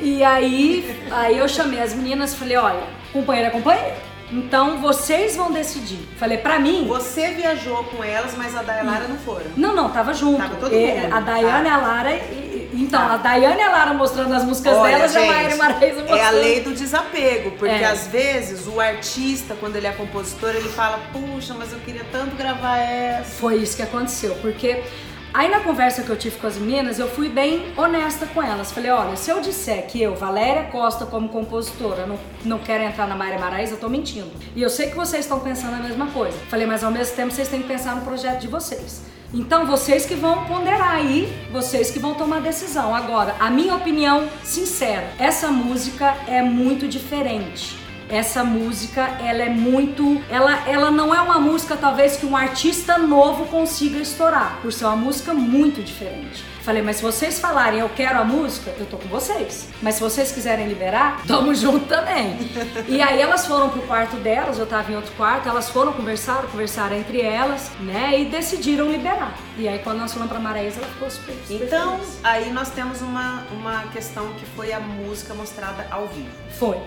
E 0.00 0.22
aí, 0.22 0.98
aí 1.10 1.38
eu 1.38 1.48
chamei 1.48 1.80
as 1.80 1.94
meninas 1.94 2.32
e 2.32 2.36
falei: 2.36 2.56
olha, 2.56 2.82
companheira 3.12 3.50
companheira. 3.50 3.94
Então 4.30 4.78
vocês 4.78 5.36
vão 5.36 5.52
decidir. 5.52 6.00
Falei, 6.18 6.38
pra 6.38 6.58
mim. 6.58 6.84
Você 6.88 7.28
viajou 7.30 7.84
com 7.84 8.02
elas, 8.02 8.34
mas 8.36 8.56
a 8.56 8.62
Dailara 8.62 9.06
não 9.06 9.16
foram. 9.18 9.46
Não, 9.56 9.72
não, 9.74 9.88
tava 9.90 10.12
junto. 10.12 10.38
Tava 10.38 10.56
todo 10.56 10.74
É, 10.74 11.02
mundo. 11.02 11.14
A 11.14 11.20
Daiane 11.20 11.66
e 11.66 11.70
Tá. 11.70 11.74
a 11.76 11.80
Lara. 11.80 12.10
e- 12.12 12.16
e- 12.16 12.70
então, 12.74 13.00
Tá. 13.06 13.14
a 13.14 13.16
Daiane 13.18 13.60
e 13.60 13.62
a 13.62 13.70
Lara 13.70 13.94
mostrando 13.94 14.34
as 14.34 14.42
músicas 14.44 14.76
Olha, 14.76 14.96
delas 14.96 15.14
e 15.14 15.16
a 15.16 15.20
gente, 15.20 15.32
Maíra 15.32 15.50
e 15.50 15.52
a 15.52 15.56
Maraísa 15.56 16.00
mostrando. 16.00 16.18
É 16.18 16.24
a 16.24 16.30
lei 16.30 16.60
do 16.60 16.72
desapego, 16.74 17.52
porque 17.52 17.72
É. 17.72 17.84
às 17.84 18.08
vezes 18.08 18.66
o 18.66 18.80
artista, 18.80 19.54
quando 19.60 19.76
ele 19.76 19.86
é 19.86 19.92
compositor, 19.92 20.50
ele 20.50 20.68
fala, 20.70 20.98
puxa, 21.12 21.54
mas 21.56 21.72
eu 21.72 21.78
queria 21.78 22.04
tanto 22.10 22.34
gravar 22.34 22.78
essa. 22.78 23.30
Foi 23.30 23.54
isso 23.58 23.76
que 23.76 23.82
aconteceu, 23.82 24.34
porque 24.42 24.82
aí 25.32 25.50
na 25.50 25.60
conversa 25.60 26.02
que 26.02 26.10
eu 26.10 26.16
tive 26.16 26.36
com 26.36 26.46
as 26.46 26.56
meninas, 26.56 26.98
eu 26.98 27.08
fui 27.08 27.28
bem 27.28 27.72
honesta 27.76 28.26
com 28.26 28.42
elas. 28.42 28.72
Falei, 28.72 28.90
olha, 28.90 29.16
se 29.16 29.30
eu 29.30 29.40
disser 29.40 29.86
que 29.86 30.00
eu, 30.00 30.14
Valéria 30.14 30.64
Costa, 30.64 31.06
como 31.06 31.28
compositora, 31.28 32.06
não, 32.06 32.18
não 32.44 32.58
quero 32.58 32.84
entrar 32.84 33.06
na 33.06 33.14
Maria 33.16 33.38
Marais, 33.38 33.70
eu 33.70 33.78
tô 33.78 33.88
mentindo. 33.88 34.30
E 34.54 34.62
eu 34.62 34.70
sei 34.70 34.88
que 34.88 34.96
vocês 34.96 35.24
estão 35.24 35.40
pensando 35.40 35.74
a 35.74 35.78
mesma 35.78 36.06
coisa. 36.08 36.36
Falei, 36.48 36.66
mas 36.66 36.82
ao 36.82 36.90
mesmo 36.90 37.14
tempo 37.14 37.32
vocês 37.32 37.48
têm 37.48 37.62
que 37.62 37.68
pensar 37.68 37.96
no 37.96 38.02
projeto 38.02 38.40
de 38.40 38.48
vocês. 38.48 39.02
Então 39.34 39.66
vocês 39.66 40.06
que 40.06 40.14
vão 40.14 40.44
ponderar 40.44 40.92
aí, 40.92 41.32
vocês 41.52 41.90
que 41.90 41.98
vão 41.98 42.14
tomar 42.14 42.38
a 42.38 42.40
decisão. 42.40 42.94
Agora, 42.94 43.34
a 43.40 43.50
minha 43.50 43.74
opinião 43.74 44.28
sincera, 44.44 45.10
essa 45.18 45.48
música 45.48 46.16
é 46.26 46.42
muito 46.42 46.86
diferente. 46.86 47.85
Essa 48.08 48.44
música, 48.44 49.02
ela 49.20 49.42
é 49.42 49.48
muito, 49.48 50.22
ela, 50.30 50.68
ela 50.68 50.90
não 50.90 51.14
é 51.14 51.20
uma 51.20 51.38
música 51.40 51.76
talvez 51.76 52.16
que 52.16 52.26
um 52.26 52.36
artista 52.36 52.98
novo 52.98 53.46
consiga 53.46 53.98
estourar, 53.98 54.58
por 54.62 54.72
ser 54.72 54.84
uma 54.84 54.96
música 54.96 55.34
muito 55.34 55.82
diferente. 55.82 56.44
Falei, 56.62 56.82
mas 56.82 56.96
se 56.96 57.02
vocês 57.02 57.38
falarem 57.38 57.78
eu 57.78 57.88
quero 57.88 58.18
a 58.18 58.24
música, 58.24 58.74
eu 58.76 58.86
tô 58.86 58.96
com 58.96 59.06
vocês. 59.06 59.68
Mas 59.80 59.94
se 59.94 60.00
vocês 60.00 60.32
quiserem 60.32 60.66
liberar, 60.66 61.22
tamo 61.26 61.54
junto 61.54 61.86
também. 61.86 62.38
e 62.88 63.00
aí 63.00 63.20
elas 63.20 63.46
foram 63.46 63.70
pro 63.70 63.82
quarto 63.82 64.16
delas, 64.16 64.58
eu 64.58 64.66
tava 64.66 64.90
em 64.90 64.96
outro 64.96 65.12
quarto, 65.16 65.48
elas 65.48 65.68
foram 65.68 65.92
conversar, 65.92 66.42
conversaram 66.50 66.96
entre 66.96 67.20
elas, 67.20 67.70
né, 67.80 68.20
e 68.20 68.24
decidiram 68.24 68.90
liberar. 68.90 69.32
E 69.58 69.66
aí 69.66 69.78
quando 69.78 69.98
nós 70.00 70.12
falamos 70.12 70.30
pra 70.32 70.40
Maraísa, 70.40 70.80
ela 70.80 70.88
ficou 70.88 71.10
super, 71.10 71.34
super 71.46 71.66
Então, 71.66 71.98
feliz. 71.98 72.20
aí 72.22 72.52
nós 72.52 72.70
temos 72.70 73.00
uma, 73.00 73.44
uma 73.52 73.82
questão 73.92 74.32
que 74.34 74.44
foi 74.44 74.72
a 74.72 74.80
música 74.80 75.32
mostrada 75.32 75.86
ao 75.90 76.06
vivo. 76.08 76.28
Foi. 76.58 76.78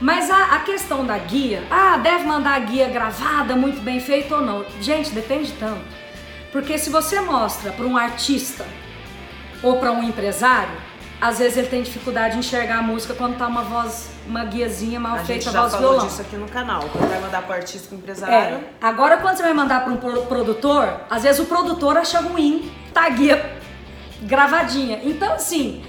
Mas 0.00 0.30
a, 0.30 0.56
a 0.56 0.58
questão 0.60 1.06
da 1.06 1.16
guia, 1.16 1.62
ah, 1.70 1.96
deve 1.96 2.24
mandar 2.24 2.54
a 2.54 2.58
guia 2.58 2.88
gravada, 2.88 3.56
muito 3.56 3.80
bem 3.80 3.98
feita 3.98 4.36
ou 4.36 4.42
não. 4.42 4.64
Gente, 4.80 5.10
depende 5.10 5.52
tanto. 5.52 5.80
Porque 6.52 6.76
se 6.78 6.90
você 6.90 7.20
mostra 7.20 7.72
para 7.72 7.86
um 7.86 7.96
artista 7.96 8.66
ou 9.62 9.76
para 9.78 9.90
um 9.92 10.02
empresário, 10.02 10.72
às 11.20 11.38
vezes 11.38 11.56
ele 11.58 11.66
tem 11.68 11.82
dificuldade 11.82 12.34
de 12.34 12.38
enxergar 12.40 12.78
a 12.78 12.82
música 12.82 13.12
quando 13.14 13.36
tá 13.36 13.46
uma 13.46 13.62
voz, 13.62 14.08
uma 14.26 14.44
guiazinha 14.44 15.00
mal 15.00 15.14
a 15.14 15.18
gente 15.18 15.26
feita, 15.26 15.50
já 15.50 15.60
voz 15.62 15.72
falou 15.74 15.90
violão. 15.90 16.06
disso 16.06 16.20
aqui 16.22 16.36
no 16.36 16.48
canal. 16.48 16.82
Quando 16.92 17.08
vai 17.08 17.20
mandar 17.20 17.42
pro 17.42 17.54
artista 17.54 17.88
pro 17.88 17.96
empresário, 17.98 18.34
É. 18.34 18.60
Agora, 18.80 19.16
quando 19.16 19.36
você 19.36 19.42
vai 19.42 19.52
mandar 19.54 19.82
para 19.84 19.92
um 19.92 19.96
pro- 19.96 20.26
produtor, 20.26 21.00
às 21.10 21.24
vezes 21.24 21.40
o 21.40 21.46
produtor 21.46 21.96
acha 21.96 22.20
ruim 22.20 22.70
tá 22.94 23.06
a 23.06 23.08
guia 23.10 23.58
gravadinha. 24.22 25.00
Então, 25.04 25.32
assim, 25.34 25.84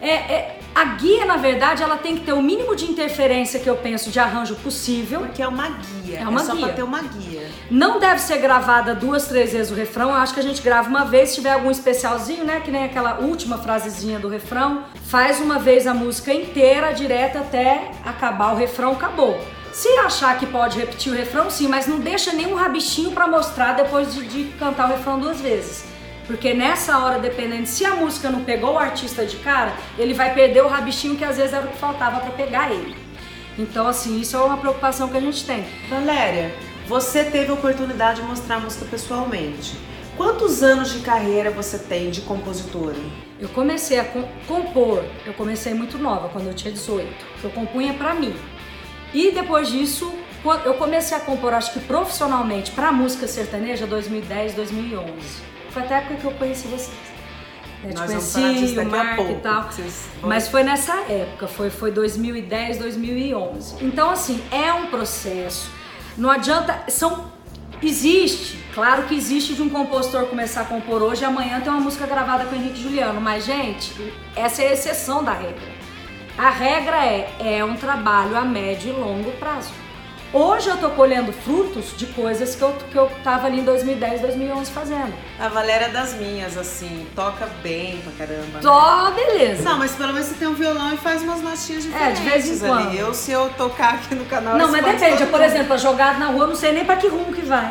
é, 0.00 0.10
é- 0.10 0.58
A 0.74 0.84
guia, 0.84 1.26
na 1.26 1.36
verdade, 1.36 1.82
ela 1.82 1.96
tem 1.96 2.16
que 2.16 2.24
ter 2.24 2.32
o 2.32 2.42
mínimo 2.42 2.74
de 2.74 2.86
interferência 2.86 3.60
que 3.60 3.68
eu 3.68 3.76
penso 3.76 4.10
de 4.10 4.18
arranjo 4.18 4.54
possível. 4.56 5.20
Porque 5.20 5.42
é 5.42 5.48
uma 5.48 5.68
guia. 5.68 6.20
É 6.20 6.28
uma 6.28 6.40
só 6.40 6.54
guia. 6.54 6.66
pra 6.66 6.74
ter 6.74 6.82
uma 6.82 7.02
guia. 7.02 7.46
Não 7.70 8.00
deve 8.00 8.20
ser 8.20 8.38
gravada 8.38 8.94
duas, 8.94 9.26
três 9.28 9.52
vezes 9.52 9.70
o 9.70 9.74
refrão. 9.74 10.08
Eu 10.10 10.16
acho 10.16 10.32
que 10.32 10.40
a 10.40 10.42
gente 10.42 10.62
grava 10.62 10.88
uma 10.88 11.04
vez, 11.04 11.30
se 11.30 11.36
tiver 11.36 11.52
algum 11.52 11.70
especialzinho, 11.70 12.44
né? 12.44 12.60
Que 12.60 12.70
nem 12.70 12.84
aquela 12.84 13.18
última 13.18 13.58
frasezinha 13.58 14.18
do 14.18 14.28
refrão. 14.28 14.84
Faz 15.06 15.40
uma 15.40 15.58
vez 15.58 15.86
a 15.86 15.92
música 15.92 16.32
inteira, 16.32 16.92
direta 16.92 17.40
até 17.40 17.90
acabar 18.04 18.52
o 18.52 18.56
refrão, 18.56 18.92
acabou. 18.92 19.38
Se 19.72 19.88
achar 19.98 20.38
que 20.38 20.46
pode 20.46 20.78
repetir 20.78 21.12
o 21.12 21.16
refrão, 21.16 21.50
sim, 21.50 21.66
mas 21.66 21.86
não 21.86 21.98
deixa 21.98 22.32
nenhum 22.32 22.54
rabichinho 22.54 23.12
pra 23.12 23.26
mostrar 23.26 23.72
depois 23.72 24.14
de, 24.14 24.26
de 24.26 24.44
cantar 24.58 24.86
o 24.86 24.92
refrão 24.92 25.18
duas 25.18 25.40
vezes. 25.40 25.91
Porque 26.26 26.54
nessa 26.54 26.98
hora, 26.98 27.18
dependendo 27.18 27.66
se 27.66 27.84
a 27.84 27.94
música 27.96 28.30
não 28.30 28.44
pegou 28.44 28.74
o 28.74 28.78
artista 28.78 29.24
de 29.26 29.36
cara, 29.38 29.72
ele 29.98 30.14
vai 30.14 30.32
perder 30.32 30.62
o 30.62 30.68
rabichinho 30.68 31.16
que 31.16 31.24
às 31.24 31.36
vezes 31.36 31.52
era 31.52 31.66
o 31.66 31.68
que 31.68 31.76
faltava 31.78 32.20
pra 32.20 32.30
pegar 32.30 32.70
ele. 32.70 32.94
Então, 33.58 33.86
assim, 33.86 34.20
isso 34.20 34.36
é 34.36 34.40
uma 34.40 34.56
preocupação 34.56 35.08
que 35.08 35.16
a 35.16 35.20
gente 35.20 35.44
tem. 35.44 35.64
Valéria, 35.90 36.54
você 36.86 37.24
teve 37.24 37.50
a 37.50 37.54
oportunidade 37.54 38.20
de 38.20 38.26
mostrar 38.26 38.56
a 38.56 38.60
música 38.60 38.84
pessoalmente. 38.86 39.76
Quantos 40.16 40.62
anos 40.62 40.92
de 40.92 41.00
carreira 41.00 41.50
você 41.50 41.78
tem 41.78 42.10
de 42.10 42.20
compositora? 42.22 42.96
Eu 43.40 43.48
comecei 43.48 43.98
a 43.98 44.04
com- 44.04 44.28
compor, 44.46 45.02
eu 45.26 45.32
comecei 45.34 45.74
muito 45.74 45.98
nova, 45.98 46.28
quando 46.28 46.46
eu 46.46 46.54
tinha 46.54 46.72
18. 46.72 47.12
Eu 47.42 47.50
compunha 47.50 47.92
pra 47.94 48.14
mim. 48.14 48.34
E 49.12 49.32
depois 49.32 49.68
disso, 49.68 50.10
eu 50.64 50.74
comecei 50.74 51.16
a 51.16 51.20
compor, 51.20 51.52
acho 51.52 51.72
que 51.72 51.80
profissionalmente, 51.80 52.70
pra 52.70 52.92
música 52.92 53.26
sertaneja 53.26 53.86
2010, 53.86 54.54
2011. 54.54 55.51
Foi 55.72 55.82
até 55.82 55.94
a 55.94 55.98
época 55.98 56.16
que 56.16 56.24
eu 56.24 56.32
conheci 56.32 56.68
vocês. 56.68 57.12
Eu 57.82 57.90
te 57.90 57.96
Nós 57.96 58.10
conheci, 58.10 58.78
o 58.78 58.84
Marco 58.90 59.16
pouco. 59.16 59.32
e 59.32 59.36
tal. 59.36 59.62
Vocês 59.64 60.08
Mas 60.22 60.48
foi 60.48 60.62
nessa 60.62 60.94
época, 61.10 61.48
foi, 61.48 61.68
foi 61.70 61.90
2010, 61.90 62.78
2011. 62.78 63.84
Então, 63.84 64.10
assim, 64.10 64.40
é 64.52 64.72
um 64.72 64.86
processo. 64.86 65.70
Não 66.16 66.30
adianta. 66.30 66.84
São. 66.88 67.32
Existe, 67.82 68.64
claro 68.72 69.08
que 69.08 69.14
existe 69.16 69.54
de 69.54 69.62
um 69.62 69.68
compositor 69.68 70.26
começar 70.26 70.60
a 70.60 70.64
compor 70.64 71.02
hoje 71.02 71.22
e 71.22 71.24
amanhã 71.24 71.60
ter 71.60 71.68
uma 71.68 71.80
música 71.80 72.06
gravada 72.06 72.44
com 72.44 72.54
o 72.54 72.58
Henrique 72.58 72.80
Juliano. 72.80 73.20
Mas, 73.20 73.44
gente, 73.44 73.92
essa 74.36 74.62
é 74.62 74.68
a 74.68 74.72
exceção 74.72 75.24
da 75.24 75.32
regra. 75.32 75.72
A 76.38 76.48
regra 76.48 77.04
é, 77.04 77.56
é 77.56 77.64
um 77.64 77.74
trabalho 77.74 78.36
a 78.36 78.42
médio 78.42 78.90
e 78.90 78.96
longo 78.96 79.32
prazo. 79.32 79.72
Hoje 80.32 80.66
eu 80.70 80.78
tô 80.78 80.88
colhendo 80.90 81.30
frutos 81.30 81.94
de 81.94 82.06
coisas 82.06 82.54
que 82.56 82.62
eu, 82.62 82.72
que 82.90 82.96
eu 82.96 83.10
tava 83.22 83.48
ali 83.48 83.60
em 83.60 83.64
2010, 83.64 84.22
2011 84.22 84.70
fazendo. 84.70 85.12
A 85.38 85.48
Valéria 85.48 85.86
é 85.86 85.88
das 85.90 86.14
minhas, 86.14 86.56
assim, 86.56 87.06
toca 87.14 87.46
bem 87.62 88.00
pra 88.02 88.26
caramba. 88.26 88.46
né? 88.54 88.60
Tó, 88.62 89.10
beleza. 89.10 89.62
Não, 89.62 89.78
mas 89.78 89.92
pelo 89.92 90.14
menos 90.14 90.28
você 90.28 90.34
tem 90.36 90.48
um 90.48 90.54
violão 90.54 90.94
e 90.94 90.96
faz 90.96 91.20
umas 91.20 91.42
notinhas 91.42 91.84
É, 91.84 91.88
diferentes 92.12 92.22
de 92.22 92.28
vez 92.30 92.46
em 92.46 92.50
ali. 92.52 92.60
quando. 92.84 92.94
Eu, 92.94 93.12
se 93.12 93.30
eu 93.30 93.50
tocar 93.58 93.94
aqui 93.96 94.14
no 94.14 94.24
canal... 94.24 94.56
Não, 94.56 94.66
eu 94.66 94.72
mas 94.72 94.82
depende. 94.82 95.18
todo 95.18 95.30
Por 95.30 95.38
mundo. 95.40 95.50
exemplo, 95.50 95.74
a 95.74 95.76
jogada 95.76 96.18
na 96.18 96.26
rua, 96.28 96.44
eu 96.44 96.48
não 96.48 96.56
sei 96.56 96.72
nem 96.72 96.84
pra 96.86 96.96
que 96.96 97.08
rumo 97.08 97.30
que 97.34 97.42
vai. 97.42 97.70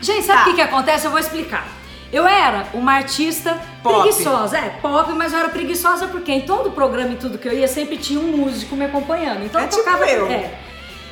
Gente, 0.00 0.24
sabe 0.26 0.40
o 0.40 0.44
Tá. 0.44 0.50
que, 0.50 0.56
que 0.56 0.60
acontece? 0.62 1.04
Eu 1.06 1.12
vou 1.12 1.20
explicar. 1.20 1.68
Eu 2.12 2.26
era 2.26 2.66
uma 2.74 2.94
artista 2.94 3.60
Pop. 3.80 4.02
preguiçosa, 4.02 4.58
é, 4.58 4.70
pop, 4.82 5.12
mas 5.12 5.32
eu 5.32 5.38
era 5.38 5.48
preguiçosa 5.50 6.08
porque 6.08 6.32
em 6.32 6.40
todo 6.42 6.72
programa 6.72 7.12
e 7.12 7.16
tudo 7.16 7.38
que 7.38 7.46
eu 7.48 7.52
ia 7.54 7.68
sempre 7.68 7.96
tinha 7.96 8.18
um 8.20 8.36
músico 8.36 8.74
me 8.74 8.84
acompanhando. 8.86 9.44
Então 9.44 9.60
É 9.60 9.64
eu 9.64 9.68
tipo 9.68 9.84
tocava. 9.84 10.04
eu. 10.10 10.26
É. 10.26 10.50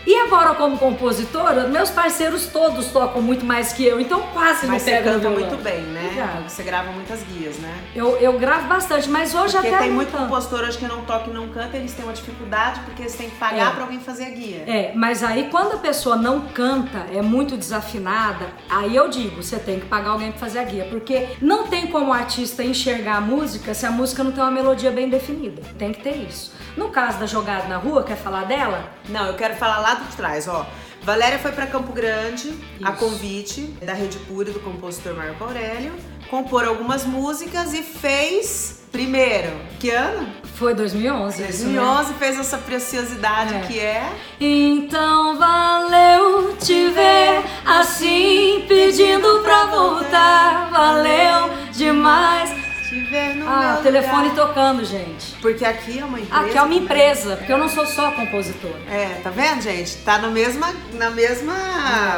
E 0.07 0.15
agora, 0.21 0.55
como 0.55 0.79
compositora, 0.79 1.69
meus 1.69 1.91
parceiros 1.91 2.47
todos 2.47 2.87
tocam 2.87 3.21
muito 3.21 3.45
mais 3.45 3.73
que 3.73 3.85
eu, 3.85 4.01
então 4.01 4.21
quase 4.33 4.67
Mas 4.67 4.69
não 4.69 4.79
você 4.79 4.91
pega 4.91 5.13
no 5.13 5.21
canta 5.21 5.31
muito 5.31 5.57
bem, 5.63 5.81
né? 5.83 6.03
Obrigada. 6.07 6.33
Porque 6.33 6.49
você 6.51 6.63
grava 6.63 6.91
muitas 6.93 7.23
guias, 7.25 7.57
né? 7.59 7.75
Eu, 7.95 8.17
eu 8.19 8.39
gravo 8.39 8.67
bastante, 8.67 9.09
mas 9.09 9.35
hoje 9.35 9.53
Porque 9.55 9.69
até 9.69 9.79
tem 9.79 9.89
não 9.89 9.97
muito 9.97 10.11
compositor 10.17 10.61
hoje 10.61 10.79
que 10.79 10.87
não 10.87 11.03
toca 11.03 11.31
e 11.31 11.33
não 11.33 11.49
canta, 11.49 11.77
eles 11.77 11.93
têm 11.93 12.05
uma 12.05 12.15
dificuldade 12.15 12.81
porque 12.81 13.03
eles 13.03 13.15
têm 13.15 13.29
que 13.31 13.37
pagar 13.37 13.69
É. 13.69 13.75
pra 13.75 13.83
alguém 13.83 14.01
fazer 14.01 14.25
a 14.25 14.31
guia. 14.31 14.65
É, 14.67 14.93
mas 14.95 15.23
aí 15.23 15.49
quando 15.51 15.75
a 15.75 15.79
pessoa 15.79 16.17
não 16.17 16.41
canta, 16.49 17.07
é 17.13 17.21
muito 17.23 17.57
desafinada, 17.57 18.47
aí 18.69 18.95
eu 18.97 19.09
digo, 19.09 19.43
você 19.43 19.59
tem 19.59 19.79
que 19.81 19.87
pagar 19.87 20.11
alguém 20.11 20.31
pra 20.31 20.41
fazer 20.41 20.59
a 20.61 20.65
guia, 20.65 20.87
porque 20.91 21.29
não 21.41 21.67
tem 21.67 21.87
como 21.89 22.11
o 22.11 22.13
artista 22.13 22.63
enxergar 22.65 23.17
a 23.17 23.21
música 23.21 23.75
se 23.75 23.85
a 23.87 23.91
música 23.91 24.25
não 24.25 24.33
tem 24.33 24.43
uma 24.43 24.51
melodia 24.51 24.91
bem 24.91 25.09
definida. 25.09 25.63
Tem 25.79 25.93
que 25.93 26.01
ter 26.03 26.17
isso. 26.17 26.53
No 26.77 26.89
caso 26.91 27.19
da 27.19 27.27
jogada 27.27 27.67
na 27.67 27.77
rua, 27.79 28.03
quer 28.05 28.17
falar 28.17 28.45
dela? 28.45 28.85
Não, 29.09 29.27
eu 29.27 29.35
quero 29.35 29.55
falar 29.57 29.81
lá 29.81 29.90
de 29.99 30.17
trás, 30.17 30.47
ó. 30.49 30.67
Valéria 31.03 31.39
foi 31.39 31.53
pra 31.53 31.67
Campo 31.67 31.93
Grande, 31.93 32.53
a 32.83 32.91
Isso. 32.91 32.99
convite 32.99 33.63
da 33.83 33.95
Rede 33.95 34.19
Pura 34.19 34.51
do 34.53 34.61
compositor 34.61 35.15
Marco 35.17 35.43
Aurélio, 35.43 35.93
compor 36.29 36.65
algumas 36.67 37.05
músicas 37.07 37.73
e 37.73 37.83
fez 37.83 38.83
primeiro. 38.93 39.51
Que 39.79 39.91
ano? 39.91 40.29
Foi 40.57 40.75
2011. 40.75 41.43
isso, 41.43 41.65
né? 41.65 41.81
2011 41.81 42.15
fez 42.15 42.39
essa 42.39 42.59
preciosidade 42.59 43.55
É. 43.55 43.61
que 43.61 43.81
é 43.81 44.13
Então 44.39 45.39
valeu 45.39 46.55
te 46.59 46.89
ver 46.91 47.43
assim, 47.65 48.65
pedindo 48.69 49.41
pra 49.43 49.65
voltar. 49.67 50.69
Valeu 50.71 51.51
demais. 51.73 52.51
te 52.91 53.01
ver 53.05 53.37
no 53.37 53.49
Ah, 53.49 53.59
meu 53.73 53.81
o 53.81 53.83
telefone 53.85 54.29
lugar. 54.31 54.47
tocando, 54.49 54.85
gente. 54.85 55.30
Porque 55.41 55.65
aqui 55.65 55.99
é 55.99 56.05
uma 56.05 56.21
empresa. 56.21 56.45
Aqui 56.47 56.59
é 56.59 56.63
uma 56.63 56.75
empresa, 56.75 57.37
porque 57.37 57.53
eu 57.53 57.57
não 57.59 57.69
sou 57.69 57.87
só 57.87 58.11
compositora. 58.13 58.79
É, 58.91 59.21
tá 59.23 59.31
vendo, 59.31 59.63
gente? 59.63 59.97
Tá 59.99 60.19
na 60.19 60.29
mesma, 60.29 60.75
na 60.95 61.11
mesma 61.11 61.55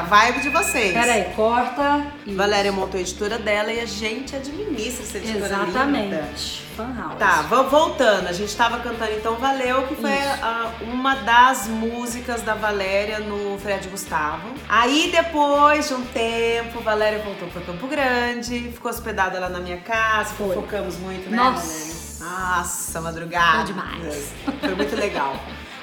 vibe 0.08 0.40
de 0.40 0.48
vocês. 0.48 0.92
Peraí, 0.92 1.24
corta. 1.36 2.04
e- 2.26 2.34
Valéria 2.34 2.72
montou 2.72 2.98
a 2.98 3.00
editora 3.00 3.38
dela 3.38 3.72
e 3.72 3.78
a 3.80 3.86
gente 3.86 4.34
administra 4.34 5.04
essa 5.04 5.18
editora 5.18 5.46
linda. 5.56 5.68
Exatamente. 5.68 6.62
Fan 6.76 6.94
house. 6.98 7.18
Tá, 7.18 7.42
voltando. 7.42 8.28
A 8.28 8.32
gente 8.32 8.56
tava 8.56 8.78
cantando 8.80 9.12
então 9.12 9.36
Valeu, 9.36 9.82
que 9.86 9.94
foi 9.94 10.10
Isso. 10.10 10.42
a- 10.42 10.72
uma 10.82 11.14
das 11.16 11.68
músicas 11.68 12.42
da 12.42 12.54
Valéria 12.54 13.18
no 13.20 13.58
Fred 13.58 13.86
Gustavo. 13.88 14.48
Aí 14.68 15.10
depois 15.12 15.88
de 15.88 15.94
um 15.94 16.02
tempo, 16.06 16.80
Valéria 16.80 17.18
voltou 17.20 17.46
pra 17.48 17.60
Campo 17.60 17.86
Grande, 17.86 18.70
ficou 18.72 18.90
hospedada 18.90 19.38
lá 19.38 19.48
na 19.48 19.60
minha 19.60 19.76
casa, 19.78 20.34
Foi. 20.34 20.54
focamos 20.54 20.96
muito, 20.96 21.30
né, 21.30 21.36
Nossa. 21.36 21.66
Valéria? 21.66 21.91
Nossa, 22.22 23.00
madrugada. 23.00 23.56
Foi 23.58 23.66
demais. 23.66 24.32
Foi 24.60 24.74
muito 24.74 24.96
legal. 24.96 25.36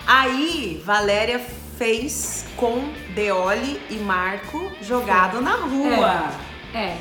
Aí, 0.07 0.81
Valéria 0.85 1.39
fez 1.77 2.45
com 2.55 2.91
Deoli 3.13 3.79
e 3.89 3.95
Marco 3.97 4.71
jogado 4.81 5.41
na 5.41 5.53
rua. 5.55 6.31
É. 6.73 6.97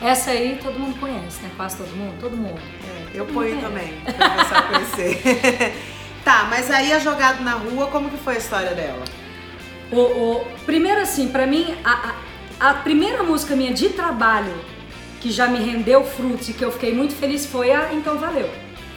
Essa 0.00 0.30
aí 0.30 0.58
todo 0.62 0.78
mundo 0.78 0.98
conhece, 1.00 1.42
né? 1.42 1.50
Quase 1.56 1.76
todo 1.76 1.88
mundo? 1.96 2.18
Todo 2.20 2.36
mundo. 2.36 2.60
É, 2.86 3.18
eu 3.18 3.26
ponho 3.26 3.58
É. 3.58 3.60
também, 3.60 4.00
pra 4.04 4.30
começar 4.30 4.58
a 4.58 4.62
conhecer. 4.62 5.74
tá, 6.24 6.46
mas 6.48 6.70
aí 6.70 6.92
a 6.92 6.98
jogada 6.98 7.40
na 7.42 7.52
rua, 7.54 7.86
como 7.88 8.08
que 8.10 8.16
foi 8.18 8.34
a 8.34 8.38
história 8.38 8.74
dela? 8.74 9.04
O, 9.90 9.96
o- 10.00 10.46
primeiro 10.66 11.00
assim, 11.00 11.28
pra 11.28 11.46
mim, 11.46 11.74
a, 11.84 12.14
a, 12.60 12.70
a 12.70 12.74
primeira 12.74 13.22
música 13.22 13.56
minha 13.56 13.72
de 13.72 13.88
trabalho 13.88 14.54
que 15.20 15.32
já 15.32 15.48
me 15.48 15.58
rendeu 15.58 16.04
frutos 16.04 16.48
e 16.48 16.52
que 16.52 16.64
eu 16.64 16.70
fiquei 16.70 16.94
muito 16.94 17.14
feliz 17.14 17.44
foi 17.46 17.72
a 17.72 17.92
Então 17.92 18.18
Valeu. 18.18 18.48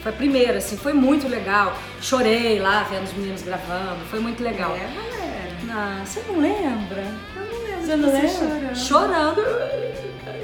Foi 0.02 0.10
a 0.10 0.14
primeira, 0.14 0.58
assim, 0.58 0.76
foi 0.76 0.92
muito 0.92 1.28
legal. 1.28 1.76
Chorei 2.00 2.58
lá 2.58 2.82
vendo 2.90 3.04
os 3.04 3.12
meninos 3.12 3.42
gravando, 3.42 4.04
foi 4.10 4.18
muito 4.20 4.42
legal. 4.42 4.74
É, 4.74 4.88
Valéria. 4.94 5.52
Ah, 5.70 6.02
você 6.04 6.22
não 6.28 6.40
lembra? 6.40 7.04
Eu 7.36 7.42
não 7.46 7.62
lembro 7.64 7.86
Você 7.86 7.96
não 7.96 8.12
lembra? 8.12 8.74
chorando. 8.74 8.76
Chorando. 8.76 9.42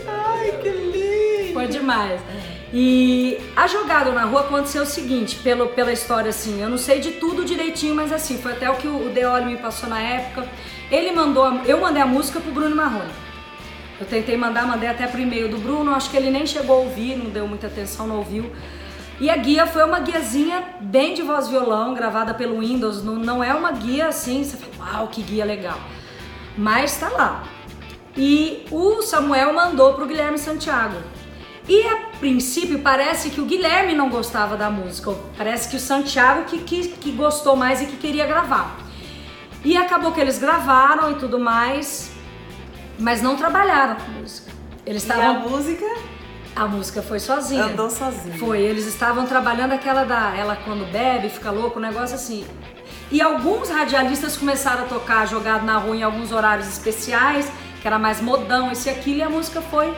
Ai, 0.06 0.52
que 0.62 0.68
lindo. 0.68 1.52
Foi 1.52 1.66
demais. 1.66 2.20
E 2.72 3.38
a 3.56 3.66
jogada 3.66 4.12
na 4.12 4.24
rua 4.24 4.42
aconteceu 4.42 4.82
o 4.82 4.86
seguinte, 4.86 5.36
pelo, 5.36 5.68
pela 5.68 5.90
história 5.92 6.28
assim, 6.28 6.60
eu 6.62 6.68
não 6.68 6.76
sei 6.78 7.00
de 7.00 7.12
tudo 7.12 7.44
direitinho, 7.44 7.94
mas 7.94 8.12
assim, 8.12 8.36
foi 8.38 8.52
até 8.52 8.68
o 8.70 8.74
que 8.76 8.86
o 8.86 9.06
o 9.06 9.10
Deoli 9.10 9.46
me 9.46 9.56
passou 9.56 9.88
na 9.88 10.00
época. 10.00 10.46
Ele 10.90 11.10
mandou, 11.12 11.44
a- 11.44 11.62
eu 11.66 11.80
mandei 11.80 12.02
a 12.02 12.06
música 12.06 12.38
pro 12.40 12.52
Bruno 12.52 12.76
Marrone. 12.76 13.10
Eu 13.98 14.06
tentei 14.06 14.36
mandar, 14.36 14.66
mandei 14.66 14.88
até 14.88 15.06
pro 15.06 15.18
e-mail 15.20 15.48
do 15.48 15.56
Bruno, 15.58 15.94
acho 15.94 16.10
que 16.10 16.16
ele 16.16 16.30
nem 16.30 16.46
chegou 16.46 16.76
a 16.76 16.80
ouvir, 16.80 17.16
não 17.16 17.30
deu 17.30 17.48
muita 17.48 17.66
atenção, 17.66 18.06
não 18.06 18.18
ouviu. 18.18 18.52
E 19.20 19.28
a 19.28 19.36
guia 19.36 19.66
foi 19.66 19.82
uma 19.84 19.98
guiazinha 20.00 20.62
bem 20.80 21.12
de 21.14 21.22
voz 21.22 21.48
violão, 21.48 21.92
gravada 21.92 22.32
pelo 22.34 22.60
Windows, 22.60 23.02
não, 23.02 23.16
não 23.16 23.42
é 23.42 23.52
uma 23.52 23.72
guia 23.72 24.06
assim, 24.08 24.44
você 24.44 24.56
fala, 24.56 24.98
uau, 24.98 25.08
que 25.08 25.22
guia 25.22 25.44
legal. 25.44 25.78
Mas 26.56 26.96
tá 26.98 27.08
lá. 27.08 27.42
E 28.16 28.64
o 28.70 29.02
Samuel 29.02 29.52
mandou 29.52 29.94
pro 29.94 30.06
Guilherme 30.06 30.38
Santiago. 30.38 30.96
E 31.68 31.82
a 31.86 31.96
princípio 32.18 32.78
parece 32.78 33.30
que 33.30 33.40
o 33.40 33.44
Guilherme 33.44 33.94
não 33.94 34.08
gostava 34.08 34.56
da 34.56 34.70
música, 34.70 35.12
parece 35.36 35.68
que 35.68 35.76
o 35.76 35.80
Santiago 35.80 36.44
que, 36.44 36.60
que, 36.60 36.88
que 36.88 37.10
gostou 37.12 37.56
mais 37.56 37.82
e 37.82 37.86
que 37.86 37.96
queria 37.96 38.26
gravar. 38.26 38.76
E 39.64 39.76
acabou 39.76 40.12
que 40.12 40.20
eles 40.20 40.38
gravaram 40.38 41.10
e 41.12 41.14
tudo 41.16 41.38
mais, 41.38 42.12
mas 42.98 43.20
não 43.20 43.36
trabalharam 43.36 43.96
com 43.96 44.12
música. 44.12 44.50
Eles 44.86 45.04
E 45.06 45.12
a 45.12 45.16
estavam. 45.16 45.48
música 45.50 45.84
A 46.58 46.66
música 46.66 47.00
foi 47.02 47.20
sozinha. 47.20 47.64
andou 47.64 47.88
sozinha. 47.88 48.36
Foi, 48.38 48.58
eles 48.60 48.86
estavam 48.86 49.26
trabalhando 49.26 49.72
aquela 49.72 50.04
da 50.04 50.34
ela 50.36 50.56
quando 50.64 50.90
bebe, 50.90 51.28
fica 51.28 51.50
louco, 51.50 51.78
um 51.78 51.82
negócio 51.82 52.16
assim. 52.16 52.44
E 53.10 53.22
alguns 53.22 53.70
radialistas 53.70 54.36
começaram 54.36 54.84
a 54.84 54.86
tocar 54.86 55.26
jogado 55.26 55.64
na 55.64 55.78
rua 55.78 55.96
em 55.96 56.02
alguns 56.02 56.32
horários 56.32 56.66
especiais, 56.68 57.50
que 57.80 57.86
era 57.86 57.98
mais 57.98 58.20
modão, 58.20 58.70
esse 58.72 58.88
e 58.88 58.92
aquilo, 58.92 59.18
e 59.18 59.22
a 59.22 59.30
música 59.30 59.60
foi 59.62 59.96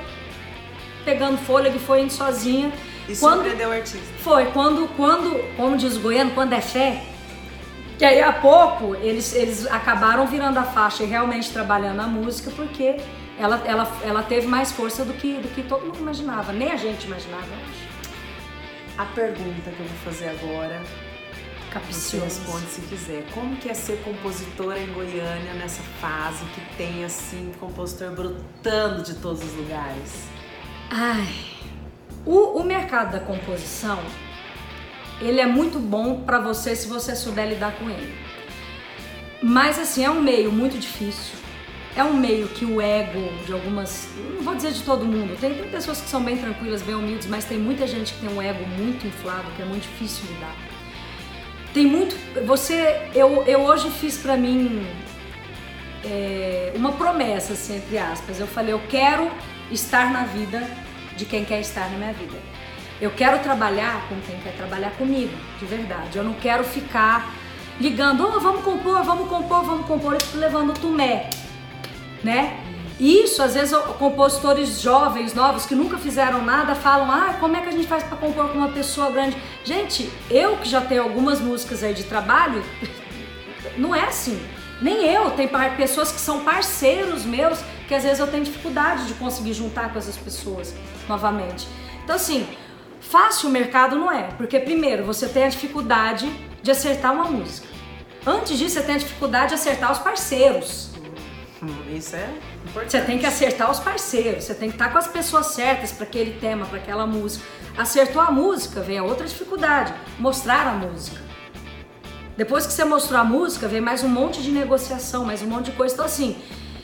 pegando 1.05 1.39
fôlego 1.39 1.77
e 1.77 1.81
foi 1.81 2.03
indo 2.03 2.13
sozinha. 2.13 2.71
E 3.09 3.17
Quando- 3.17 3.37
surpreendeu 3.37 3.71
o 3.71 3.73
artista. 3.73 3.99
Foi 4.23 4.47
quando, 4.47 4.87
quando, 4.97 5.57
como 5.57 5.77
diz 5.77 5.97
o 5.97 6.01
goiano, 6.01 6.31
quando 6.33 6.53
é 6.53 6.61
fé, 6.61 7.03
que 8.01 8.05
aí 8.07 8.23
a 8.23 8.33
pouco 8.33 8.95
eles, 8.95 9.35
eles 9.35 9.67
acabaram 9.67 10.27
virando 10.27 10.59
a 10.59 10.63
faixa 10.63 11.03
e 11.03 11.07
realmente 11.07 11.53
trabalhando 11.53 12.01
a 12.01 12.07
música 12.07 12.51
porque 12.57 12.97
ela, 13.39 13.63
ela, 13.67 14.01
ela 14.03 14.23
teve 14.23 14.47
mais 14.47 14.73
força 14.73 15.05
do 15.05 15.13
que, 15.13 15.35
do 15.35 15.49
que 15.49 15.63
todo 15.63 15.85
mundo 15.85 15.99
imaginava, 15.99 16.51
nem 16.51 16.73
a 16.73 16.77
gente 16.77 17.05
imaginava, 17.07 17.45
eu 17.45 17.57
acho. 17.57 17.91
A 18.97 19.05
pergunta 19.05 19.71
que 19.71 19.81
eu 19.81 19.87
vou 19.87 19.99
fazer 20.03 20.31
agora, 20.31 20.81
você 20.81 21.71
Capicioso. 21.75 22.25
responde 22.25 22.67
se 22.69 22.81
quiser. 22.81 23.27
Como 23.35 23.55
que 23.57 23.69
é 23.69 23.75
ser 23.75 24.03
compositora 24.03 24.79
em 24.79 24.91
Goiânia 24.95 25.53
nessa 25.59 25.83
fase 26.01 26.43
que 26.55 26.77
tem 26.79 27.05
assim 27.05 27.53
compositor 27.61 28.13
brotando 28.13 29.03
de 29.03 29.17
todos 29.17 29.45
os 29.45 29.53
lugares? 29.53 30.27
Ai, 30.91 31.29
o, 32.25 32.61
o 32.61 32.65
mercado 32.65 33.13
da 33.13 33.21
composição, 33.21 33.99
ele 35.21 35.41
é 35.41 35.47
muito 35.47 35.79
bom 35.79 36.23
pra 36.23 36.39
você 36.39 36.75
se 36.75 36.89
você 36.89 37.15
souber 37.15 37.49
lidar 37.49 37.73
com 37.73 37.89
ele. 37.89 38.15
Mas 39.43 39.79
assim, 39.79 40.05
é 40.05 40.11
um 40.11 40.21
meio 40.21 40.53
muito 40.53 40.79
difícil. 40.79 41.39
É 41.97 42.05
um 42.05 42.15
meio 42.15 42.49
que 42.49 42.65
o 42.65 42.81
ego 42.81 43.21
de 43.45 43.53
algumas, 43.53 44.09
não 44.37 44.43
vou 44.43 44.55
dizer 44.55 44.73
de 44.73 44.83
todo 44.83 45.05
mundo, 45.05 45.37
tem, 45.41 45.53
tem 45.55 45.69
pessoas 45.69 46.01
que 46.01 46.09
são 46.09 46.23
bem 46.23 46.37
tranquilas, 46.37 46.83
bem 46.83 46.95
humildes, 46.95 47.27
mas 47.27 47.45
tem 47.45 47.59
muita 47.59 47.85
gente 47.87 48.15
que 48.15 48.21
tem 48.21 48.31
um 48.31 48.41
ego 48.41 48.65
muito 48.79 49.07
inflado, 49.07 49.51
que 49.57 49.63
é 49.63 49.65
muito 49.65 49.83
difícil 49.83 50.25
lidar. 50.33 50.55
Tem 51.75 51.87
muito, 51.87 52.15
você, 52.47 53.09
eu, 53.15 53.45
eu 53.45 53.61
hoje 53.63 53.91
fiz 53.91 54.19
pra 54.19 54.37
mim 54.37 54.87
é, 56.05 56.73
uma 56.77 56.93
promessa, 56.93 57.53
assim, 57.55 57.77
entre 57.77 57.99
aspas. 57.99 58.39
Eu 58.39 58.47
falei, 58.47 58.73
eu 58.73 58.81
quero 58.89 59.31
estar 59.71 60.13
na 60.13 60.25
vida 60.25 60.69
de 61.17 61.25
quem 61.25 61.45
quer 61.45 61.61
estar 61.61 61.91
na 61.91 61.97
minha 61.97 62.13
vida. 62.13 62.39
Eu 63.01 63.11
quero 63.11 63.39
trabalhar 63.39 64.07
com 64.09 64.21
quem 64.21 64.39
quer 64.41 64.55
trabalhar 64.57 64.91
comigo, 64.91 65.33
de 65.59 65.65
verdade. 65.65 66.19
Eu 66.19 66.25
não 66.25 66.35
quero 66.35 66.63
ficar 66.63 67.33
ligando, 67.81 68.27
oh, 68.27 68.39
vamos 68.39 68.63
compor, 68.63 69.03
vamos 69.03 69.29
compor, 69.29 69.65
vamos 69.65 69.87
compor, 69.87 70.19
e 70.35 70.37
levando 70.37 70.79
tumé, 70.79 71.31
né? 72.23 72.61
Isso, 73.01 73.43
às 73.43 73.55
vezes, 73.55 73.75
compositores 73.99 74.83
jovens, 74.83 75.33
novos, 75.33 75.65
que 75.65 75.75
nunca 75.75 75.97
fizeram 75.97 76.45
nada, 76.45 76.75
falam, 76.75 77.11
ah, 77.11 77.37
como 77.41 77.57
é 77.57 77.63
que 77.63 77.71
a 77.71 77.73
gente 77.73 77.87
faz 77.87 78.03
pra 78.03 78.19
compor 78.19 78.51
com 78.51 78.59
uma 78.59 78.69
pessoa 78.69 79.11
grande? 79.11 79.35
Gente, 79.65 80.13
eu 80.31 80.59
que 80.59 80.69
já 80.69 80.83
tenho 80.83 81.03
algumas 81.03 81.41
músicas 81.41 81.83
aí 81.83 81.95
de 81.95 82.05
trabalho, 82.05 82.63
não 83.79 83.95
é 83.95 84.05
assim. 84.05 84.39
Nem 84.83 85.07
eu, 85.07 85.31
tem 85.31 85.49
pessoas 85.77 86.13
que 86.13 86.21
são 86.21 86.45
parceiros 86.45 87.25
meus 87.25 87.61
que 87.89 87.95
às 87.95 88.03
vezes 88.03 88.21
eu 88.21 88.27
tenho 88.27 88.45
dificuldade 88.45 89.07
de 89.07 89.15
conseguir 89.15 89.55
juntar 89.55 89.93
com 89.93 89.99
essas 89.99 90.17
pessoas 90.17 90.75
novamente. 91.09 91.67
Então, 92.05 92.17
assim, 92.17 92.47
fácil 93.01 93.49
o 93.49 93.53
mercado 93.53 93.97
não 93.97 94.11
é, 94.11 94.25
porque 94.37 94.59
primeiro 94.61 95.05
você 95.05 95.29
tem 95.29 95.45
a 95.45 95.49
dificuldade 95.49 96.31
de 96.63 96.71
acertar 96.71 97.13
uma 97.13 97.25
música. 97.25 97.67
Antes 98.27 98.59
disso, 98.59 98.75
você 98.75 98.83
tem 98.83 98.97
a 98.97 98.99
dificuldade 98.99 99.49
de 99.49 99.55
acertar 99.55 99.91
os 99.91 99.99
parceiros. 99.99 100.91
Hum, 101.63 101.95
isso 101.95 102.17
é 102.17 102.29
importante. 102.65 102.93
Você 102.93 103.01
tem 103.01 103.19
que 103.19 103.27
acertar 103.27 103.71
os 103.71 103.81
parceiros, 103.81 104.45
você 104.45 104.55
tem 104.55 104.69
que 104.69 104.75
estar 104.75 104.91
com 104.91 104.99
as 104.99 105.09
pessoas 105.09 105.47
certas 105.47 105.93
para 105.93 106.05
aquele 106.05 106.39
tema, 106.39 106.67
para 106.67 106.79
aquela 106.79 107.07
música. 107.07 107.45
Acertou 107.77 108.21
a 108.21 108.31
música, 108.31 108.81
vem 108.81 108.99
a 108.99 109.03
outra 109.03 109.27
dificuldade, 109.27 109.95
mostrar 110.19 110.67
a 110.67 110.73
música. 110.73 111.21
Depois 112.37 112.67
que 112.67 112.73
você 112.73 112.85
mostrou 112.85 113.21
a 113.21 113.25
música, 113.25 113.69
vem 113.69 113.81
mais 113.81 114.03
um 114.03 114.09
monte 114.09 114.43
de 114.43 114.51
negociação, 114.51 115.25
mais 115.25 115.43
um 115.43 115.47
monte 115.47 115.67
de 115.67 115.73
coisa. 115.73 115.95
Então, 115.95 116.07
assim, 116.07 116.37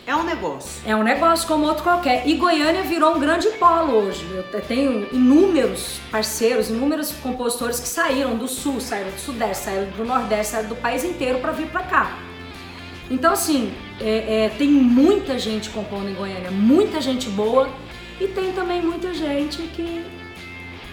É 0.07 0.15
um 0.15 0.23
negócio. 0.23 0.83
é 0.87 0.95
um 0.95 1.03
negócio 1.03 1.49
como 1.49 1.67
outro 1.67 1.83
qualquer. 1.83 2.27
E 2.29 2.35
Goiânia 2.35 2.83
virou 2.85 3.17
um 3.17 3.19
grande 3.19 3.49
polo 3.59 3.93
hoje. 3.93 4.25
Eu 4.33 4.45
te- 4.45 4.61
tenho 4.67 5.09
inúmeros 5.13 5.99
parceiros, 6.13 6.71
inúmeros 6.71 7.11
compositores 7.11 7.81
que 7.81 7.89
saíram 7.89 8.37
do 8.37 8.47
sul, 8.47 8.81
saíram 8.81 9.11
do 9.11 9.19
sudeste, 9.19 9.65
saíram 9.65 9.91
do 9.91 10.05
nordeste, 10.05 10.53
saíram 10.53 10.69
do 10.69 10.77
país 10.77 11.03
inteiro 11.03 11.41
para 11.41 11.51
vir 11.51 11.67
para 11.67 11.83
cá. 11.83 12.19
Então, 13.11 13.33
assim, 13.33 13.73
é- 14.01 14.45
é, 14.45 14.49
tem 14.51 14.69
muita 14.69 15.39
gente 15.41 15.71
compondo 15.71 16.09
em 16.09 16.15
Goiânia, 16.15 16.51
muita 16.53 17.01
gente 17.01 17.29
boa, 17.29 17.69
e 18.21 18.29
tem 18.29 18.53
também 18.53 18.81
muita 18.83 19.13
gente 19.13 19.59
que 19.75 20.05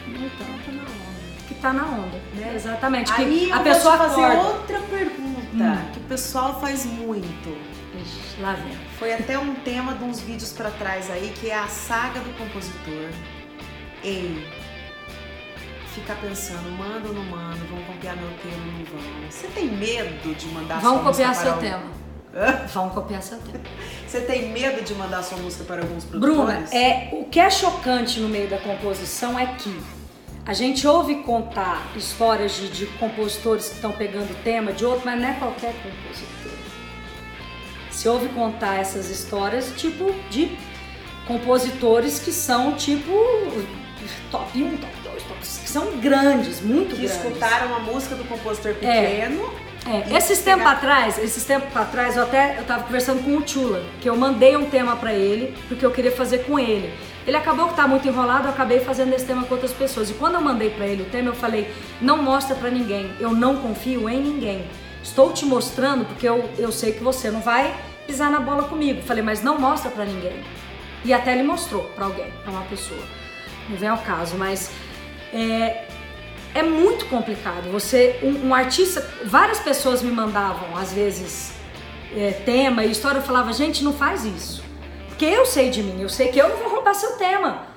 não 0.07 0.29
tá, 0.29 0.45
tá 0.65 0.71
na 0.71 0.81
onda. 0.81 1.47
Que 1.47 1.53
tá 1.55 1.73
na 1.73 1.83
onda, 1.85 2.19
né? 2.35 2.53
Exatamente. 2.55 3.13
Que 3.13 3.21
Aí 3.21 3.49
eu 3.49 3.55
a 3.55 3.59
pessoa 3.59 3.95
vou 3.97 4.07
fazer 4.09 4.23
acorda. 4.23 4.49
outra 4.49 4.79
pergunta 4.79 5.43
Hum. 5.53 5.77
que 5.93 5.99
o 5.99 6.03
pessoal 6.03 6.59
faz 6.59 6.83
muito. 6.85 7.62
Lá 8.39 8.53
vem. 8.53 8.75
Foi 8.97 9.13
até 9.13 9.37
um 9.37 9.55
tema 9.55 9.93
de 9.93 10.03
uns 10.03 10.19
vídeos 10.19 10.51
pra 10.53 10.71
trás 10.71 11.09
aí, 11.11 11.33
que 11.39 11.49
é 11.49 11.57
a 11.57 11.67
saga 11.67 12.19
do 12.19 12.37
compositor. 12.37 13.09
Ei, 14.03 14.45
ficar 15.93 16.15
pensando, 16.15 16.69
manda 16.71 17.07
ou 17.07 17.13
não 17.13 17.23
manda, 17.23 17.59
vão 17.69 17.81
copiar 17.83 18.17
meu 18.17 18.29
tema 18.41 18.65
ou 18.65 18.71
não 18.71 18.85
vão. 18.85 19.29
Você 19.29 19.47
tem 19.47 19.67
medo 19.67 20.35
de 20.35 20.47
mandar 20.47 20.81
Vão 20.81 20.95
sua 20.95 21.03
música 21.03 21.27
copiar 21.27 21.35
para 21.35 21.43
seu 21.43 21.57
tema. 21.57 22.03
Hã? 22.35 22.67
Vão 22.67 22.89
copiar 22.89 23.21
seu 23.21 23.37
tema. 23.37 23.63
Você 24.07 24.21
tem 24.21 24.49
medo 24.49 24.83
de 24.83 24.93
mandar 24.95 25.23
sua 25.23 25.37
música 25.37 25.63
para 25.63 25.81
alguns 25.81 26.03
produtores? 26.03 26.35
Bruna, 26.35 26.75
é, 26.75 27.09
o 27.13 27.25
que 27.25 27.39
é 27.39 27.49
chocante 27.49 28.19
no 28.19 28.27
meio 28.27 28.49
da 28.49 28.57
composição 28.57 29.37
é 29.37 29.45
que 29.45 29.79
a 30.45 30.53
gente 30.53 30.85
ouve 30.87 31.21
contar 31.23 31.81
histórias 31.95 32.53
de, 32.53 32.69
de 32.69 32.85
compositores 32.97 33.69
que 33.69 33.75
estão 33.75 33.91
pegando 33.91 34.35
tema 34.43 34.73
de 34.73 34.83
outro, 34.83 35.03
mas 35.05 35.21
não 35.21 35.29
é 35.29 35.33
qualquer 35.33 35.73
compositor. 35.75 36.62
Se 38.03 38.09
ouve 38.09 38.27
contar 38.27 38.81
essas 38.81 39.09
histórias, 39.09 39.71
tipo, 39.77 40.13
de 40.29 40.57
compositores 41.25 42.19
que 42.19 42.33
são, 42.33 42.73
tipo, 42.73 43.09
top 44.29 44.61
1, 44.61 44.75
top 44.75 44.93
2, 45.05 45.23
top 45.23 45.47
5, 45.47 45.63
que 45.63 45.69
são 45.69 45.97
grandes, 46.01 46.59
muito 46.59 46.97
que 46.97 47.03
grandes. 47.07 47.15
escutaram 47.15 47.73
a 47.73 47.79
música 47.79 48.15
do 48.15 48.25
compositor 48.25 48.73
pequeno. 48.73 49.49
É, 49.85 50.11
E 50.11 50.17
esses 50.17 50.39
tempos 50.39 50.65
atrás, 50.67 51.17
esses 51.17 51.45
tempos 51.45 51.73
atrás, 51.73 52.17
eu 52.17 52.23
até 52.23 52.59
eu 52.59 52.65
tava 52.65 52.83
conversando 52.83 53.23
com 53.23 53.37
o 53.37 53.47
Chula, 53.47 53.81
que 54.01 54.09
eu 54.09 54.17
mandei 54.17 54.57
um 54.57 54.69
tema 54.69 54.97
pra 54.97 55.13
ele, 55.13 55.55
porque 55.69 55.85
eu 55.85 55.91
queria 55.91 56.11
fazer 56.11 56.39
com 56.39 56.59
ele. 56.59 56.93
Ele 57.25 57.37
acabou 57.37 57.69
que 57.69 57.75
tá 57.77 57.87
muito 57.87 58.05
enrolado, 58.05 58.49
eu 58.49 58.51
acabei 58.51 58.81
fazendo 58.81 59.13
esse 59.13 59.23
tema 59.25 59.45
com 59.45 59.53
outras 59.53 59.71
pessoas. 59.71 60.09
E 60.09 60.13
quando 60.15 60.33
eu 60.33 60.41
mandei 60.41 60.71
pra 60.71 60.85
ele 60.85 61.03
o 61.03 61.05
tema, 61.05 61.29
eu 61.29 61.35
falei: 61.35 61.73
"Não 62.01 62.21
mostra 62.21 62.53
pra 62.53 62.69
ninguém. 62.69 63.13
Eu 63.17 63.31
não 63.31 63.55
confio 63.61 64.09
em 64.09 64.21
ninguém. 64.21 64.65
Estou 65.01 65.31
te 65.31 65.45
mostrando 65.45 66.03
porque 66.03 66.27
eu, 66.27 66.49
eu 66.57 66.69
sei 66.69 66.91
que 66.91 67.01
você 67.01 67.31
não 67.31 67.39
vai 67.39 67.73
pisar 68.05 68.29
na 68.29 68.39
bola 68.39 68.63
comigo". 68.63 69.01
Falei: 69.01 69.23
"Mas 69.23 69.41
não 69.41 69.59
mostra 69.59 69.89
pra 69.91 70.05
ninguém". 70.05 70.43
E 71.05 71.13
até 71.13 71.33
ele 71.33 71.43
mostrou 71.43 71.83
pra 71.95 72.05
alguém, 72.05 72.31
pra 72.43 72.51
uma 72.51 72.63
pessoa. 72.63 73.01
Não 73.69 73.77
vem 73.77 73.89
ao 73.89 73.97
caso, 73.97 74.35
mas 74.37 74.71
é, 75.33 75.85
é 76.53 76.63
muito 76.63 77.05
complicado. 77.07 77.69
Você, 77.71 78.19
um, 78.23 78.49
um 78.49 78.55
artista, 78.55 79.01
várias 79.25 79.59
pessoas 79.59 80.01
me 80.01 80.11
mandavam, 80.11 80.77
às 80.77 80.93
vezes, 80.93 81.53
é, 82.15 82.31
tema 82.45 82.85
e 82.85 82.91
história, 82.91 83.17
eu 83.17 83.23
falava, 83.23 83.51
gente, 83.51 83.83
não 83.83 83.93
faz 83.93 84.23
isso. 84.25 84.63
Porque 85.09 85.25
eu 85.25 85.45
sei 85.45 85.69
de 85.69 85.81
mim, 85.83 86.01
eu 86.01 86.09
sei 86.09 86.29
que 86.29 86.39
eu 86.39 86.49
não 86.49 86.57
vou 86.57 86.69
roubar 86.69 86.93
seu 86.93 87.17
tema. 87.17 87.72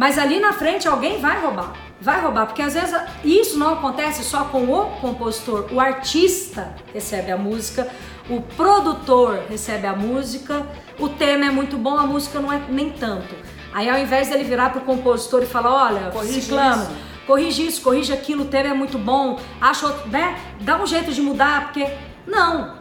Mas 0.00 0.16
ali 0.16 0.40
na 0.40 0.54
frente 0.54 0.88
alguém 0.88 1.20
vai 1.20 1.38
roubar. 1.42 1.74
Vai 2.00 2.22
roubar, 2.22 2.46
porque 2.46 2.62
às 2.62 2.72
vezes 2.72 2.98
isso 3.22 3.58
não 3.58 3.74
acontece 3.74 4.24
só 4.24 4.44
com 4.44 4.64
o 4.64 4.86
compositor. 4.98 5.66
O 5.70 5.78
artista 5.78 6.74
recebe 6.94 7.30
a 7.30 7.36
música, 7.36 7.86
o 8.30 8.40
produtor 8.40 9.42
recebe 9.46 9.86
a 9.86 9.92
música, 9.94 10.66
o 10.98 11.06
tema 11.10 11.44
é 11.44 11.50
muito 11.50 11.76
bom, 11.76 11.98
a 11.98 12.06
música 12.06 12.40
não 12.40 12.50
é 12.50 12.58
nem 12.70 12.88
tanto. 12.88 13.34
Aí 13.74 13.90
ao 13.90 13.98
invés 13.98 14.30
dele 14.30 14.44
virar 14.44 14.70
pro 14.70 14.80
compositor 14.80 15.42
e 15.42 15.46
falar, 15.46 15.88
olha, 15.88 16.10
Corrige 16.10 16.40
ciclano, 16.40 16.82
isso. 16.84 16.92
corrige 17.26 17.66
isso, 17.66 17.82
corrige 17.82 18.10
aquilo, 18.10 18.44
o 18.44 18.48
tema 18.48 18.70
é 18.70 18.74
muito 18.74 18.96
bom, 18.96 19.38
acha 19.60 19.86
outro, 19.86 20.08
né? 20.08 20.40
Dá 20.62 20.82
um 20.82 20.86
jeito 20.86 21.12
de 21.12 21.20
mudar, 21.20 21.64
porque. 21.64 21.86
Não! 22.26 22.78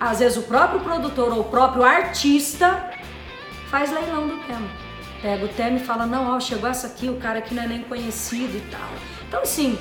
Às 0.00 0.20
vezes 0.20 0.38
o 0.38 0.42
próprio 0.44 0.80
produtor 0.80 1.34
ou 1.34 1.40
o 1.40 1.44
próprio 1.44 1.84
artista 1.84 2.90
faz 3.70 3.92
leilão 3.92 4.26
do 4.26 4.38
tema. 4.46 4.81
Pega 5.22 5.44
o 5.44 5.48
tema 5.48 5.76
e 5.76 5.80
fala, 5.80 6.04
não, 6.04 6.34
ó, 6.36 6.40
chegou 6.40 6.68
essa 6.68 6.88
aqui, 6.88 7.08
o 7.08 7.14
cara 7.16 7.38
aqui 7.38 7.54
não 7.54 7.62
é 7.62 7.66
nem 7.68 7.82
conhecido 7.82 8.56
e 8.56 8.60
tal. 8.72 8.88
Então, 9.28 9.42
assim, 9.42 9.78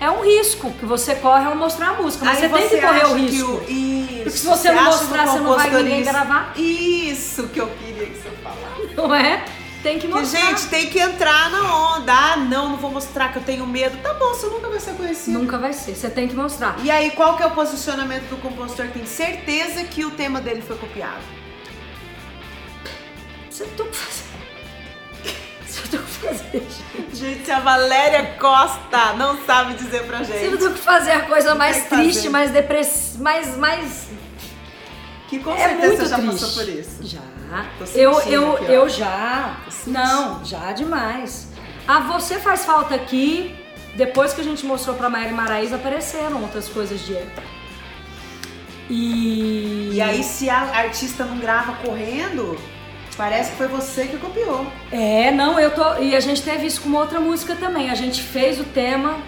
é 0.00 0.08
um 0.08 0.22
risco 0.24 0.70
que 0.72 0.86
você 0.86 1.16
corre 1.16 1.44
ao 1.44 1.56
mostrar 1.56 1.88
a 1.90 1.94
música, 1.94 2.24
mas 2.24 2.40
Aí 2.40 2.48
você 2.48 2.56
tem 2.56 2.68
que 2.68 2.86
correr 2.86 3.04
o 3.06 3.14
que 3.16 3.20
risco. 3.22 3.50
o- 3.50 3.64
Isso. 3.70 4.14
Porque 4.22 4.30
se 4.38 4.46
você 4.46 4.70
não 4.72 4.78
acha 4.80 4.90
mostrar, 4.98 5.24
que 5.24 5.30
você 5.30 5.38
não 5.40 5.56
vai 5.56 5.70
ninguém 5.70 5.94
ele- 5.96 6.04
gravar. 6.04 6.52
Isso 6.56 7.48
que 7.48 7.60
eu 7.60 7.66
queria 7.66 8.06
que 8.06 8.14
você 8.16 8.30
falasse. 8.42 8.94
Não 8.94 9.12
é? 9.14 9.44
Tem 9.82 9.98
que 9.98 10.06
Que, 10.06 10.14
mostrar. 10.14 10.40
gente, 10.40 10.66
tem 10.68 10.86
que 10.88 10.98
entrar 10.98 11.50
na 11.50 11.94
onda. 11.96 12.10
Ah, 12.12 12.36
não, 12.36 12.70
não 12.70 12.76
vou 12.78 12.90
mostrar 12.90 13.32
que 13.32 13.38
eu 13.38 13.42
tenho 13.42 13.66
medo. 13.66 13.98
Tá 13.98 14.14
bom, 14.14 14.28
você 14.28 14.46
nunca 14.46 14.68
vai 14.70 14.80
ser 14.80 14.94
conhecido. 14.94 15.38
Nunca 15.38 15.58
vai 15.58 15.72
ser, 15.74 15.94
você 15.94 16.08
tem 16.08 16.26
que 16.28 16.34
mostrar. 16.34 16.76
E 16.82 16.90
aí, 16.90 17.10
qual 17.10 17.36
que 17.36 17.42
é 17.42 17.46
o 17.46 17.50
posicionamento 17.50 18.28
do 18.30 18.36
compositor 18.40 18.86
que 18.86 18.92
tem 18.94 19.06
certeza 19.06 19.84
que 19.84 20.04
o 20.04 20.12
tema 20.12 20.40
dele 20.40 20.62
foi 20.62 20.76
copiado? 20.78 21.20
Você 23.50 23.64
tem 23.64 23.86
que 23.88 23.96
fazer. 23.96 24.24
Tem 25.90 25.98
que 26.00 26.06
fazer, 26.06 26.50
gente. 26.52 27.16
Gente, 27.16 27.50
a 27.50 27.60
Valéria 27.60 28.36
Costa 28.38 29.12
não 29.14 29.44
sabe 29.44 29.74
dizer 29.74 30.04
pra 30.04 30.22
gente. 30.22 30.38
tem 30.38 30.56
que 30.56 30.78
fazer 30.78 31.12
a 31.12 31.20
coisa 31.22 31.54
mais 31.54 31.84
triste, 31.88 32.14
fazer. 32.16 32.28
mais 32.30 32.50
depressiva, 32.50 33.22
mais, 33.24 33.56
mais 33.56 34.08
Que 35.28 35.38
com 35.38 35.52
é 35.52 35.68
certeza 35.68 35.86
muito 35.88 35.98
você 36.02 36.08
já 36.08 36.16
triste. 36.18 36.40
passou 36.40 36.64
por 36.64 36.68
isso. 36.68 36.98
Já. 37.02 37.20
Tô 37.78 37.84
Eu, 37.98 38.20
eu, 38.22 38.52
aqui, 38.56 38.64
eu 38.72 38.88
já. 38.88 39.56
Não, 39.86 40.44
já 40.44 40.72
demais. 40.72 41.48
A 41.86 42.00
Você 42.00 42.38
Faz 42.38 42.64
Falta 42.64 42.94
Aqui, 42.94 43.54
depois 43.94 44.32
que 44.32 44.40
a 44.40 44.44
gente 44.44 44.64
mostrou 44.66 44.96
pra 44.96 45.08
Maíra 45.08 45.30
e 45.30 45.34
Maraís, 45.34 45.72
apareceram 45.72 46.42
outras 46.42 46.68
coisas 46.68 47.00
de 47.00 47.14
época. 47.14 47.42
E... 48.90 49.90
E 49.92 50.00
aí, 50.00 50.22
se 50.22 50.50
a 50.50 50.58
artista 50.76 51.24
não 51.24 51.38
grava 51.38 51.72
correndo, 51.84 52.58
parece 53.14 53.52
que 53.52 53.56
foi 53.56 53.68
você 53.68 54.06
que 54.06 54.16
copiou. 54.16 54.66
É, 54.90 55.30
não, 55.30 55.58
eu 55.58 55.70
tô. 55.70 55.96
E 55.96 56.14
a 56.14 56.20
gente 56.20 56.42
teve 56.42 56.66
isso 56.66 56.80
com 56.80 56.88
uma 56.88 57.00
outra 57.00 57.20
música 57.20 57.54
também. 57.54 57.90
A 57.90 57.94
gente 57.94 58.22
fez 58.22 58.60
o 58.60 58.64
tema. 58.64 59.18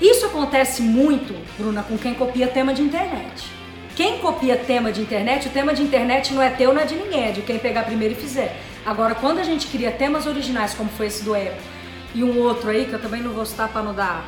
Isso 0.00 0.26
acontece 0.26 0.82
muito, 0.82 1.34
Bruna, 1.58 1.82
com 1.82 1.96
quem 1.96 2.14
copia 2.14 2.46
tema 2.46 2.74
de 2.74 2.82
internet. 2.82 3.56
Quem 3.94 4.18
copia 4.18 4.56
tema 4.56 4.92
de 4.92 5.00
internet, 5.00 5.48
o 5.48 5.50
tema 5.50 5.72
de 5.72 5.82
internet 5.82 6.34
não 6.34 6.42
é 6.42 6.50
teu, 6.50 6.74
não 6.74 6.82
é 6.82 6.84
de 6.84 6.94
ninguém, 6.94 7.28
é 7.28 7.32
de 7.32 7.40
quem 7.40 7.58
pegar 7.58 7.84
primeiro 7.84 8.12
e 8.12 8.16
fizer. 8.16 8.54
Agora, 8.84 9.14
quando 9.14 9.38
a 9.38 9.42
gente 9.42 9.66
cria 9.68 9.90
temas 9.90 10.26
originais, 10.26 10.74
como 10.74 10.90
foi 10.90 11.06
esse 11.06 11.24
do 11.24 11.34
Eco, 11.34 11.56
e 12.14 12.22
um 12.22 12.38
outro 12.40 12.68
aí, 12.68 12.84
que 12.84 12.92
eu 12.92 13.00
também 13.00 13.22
não 13.22 13.32
vou 13.32 13.46
citar 13.46 13.68
para 13.68 13.82
não 13.82 13.94
dar. 13.94 14.26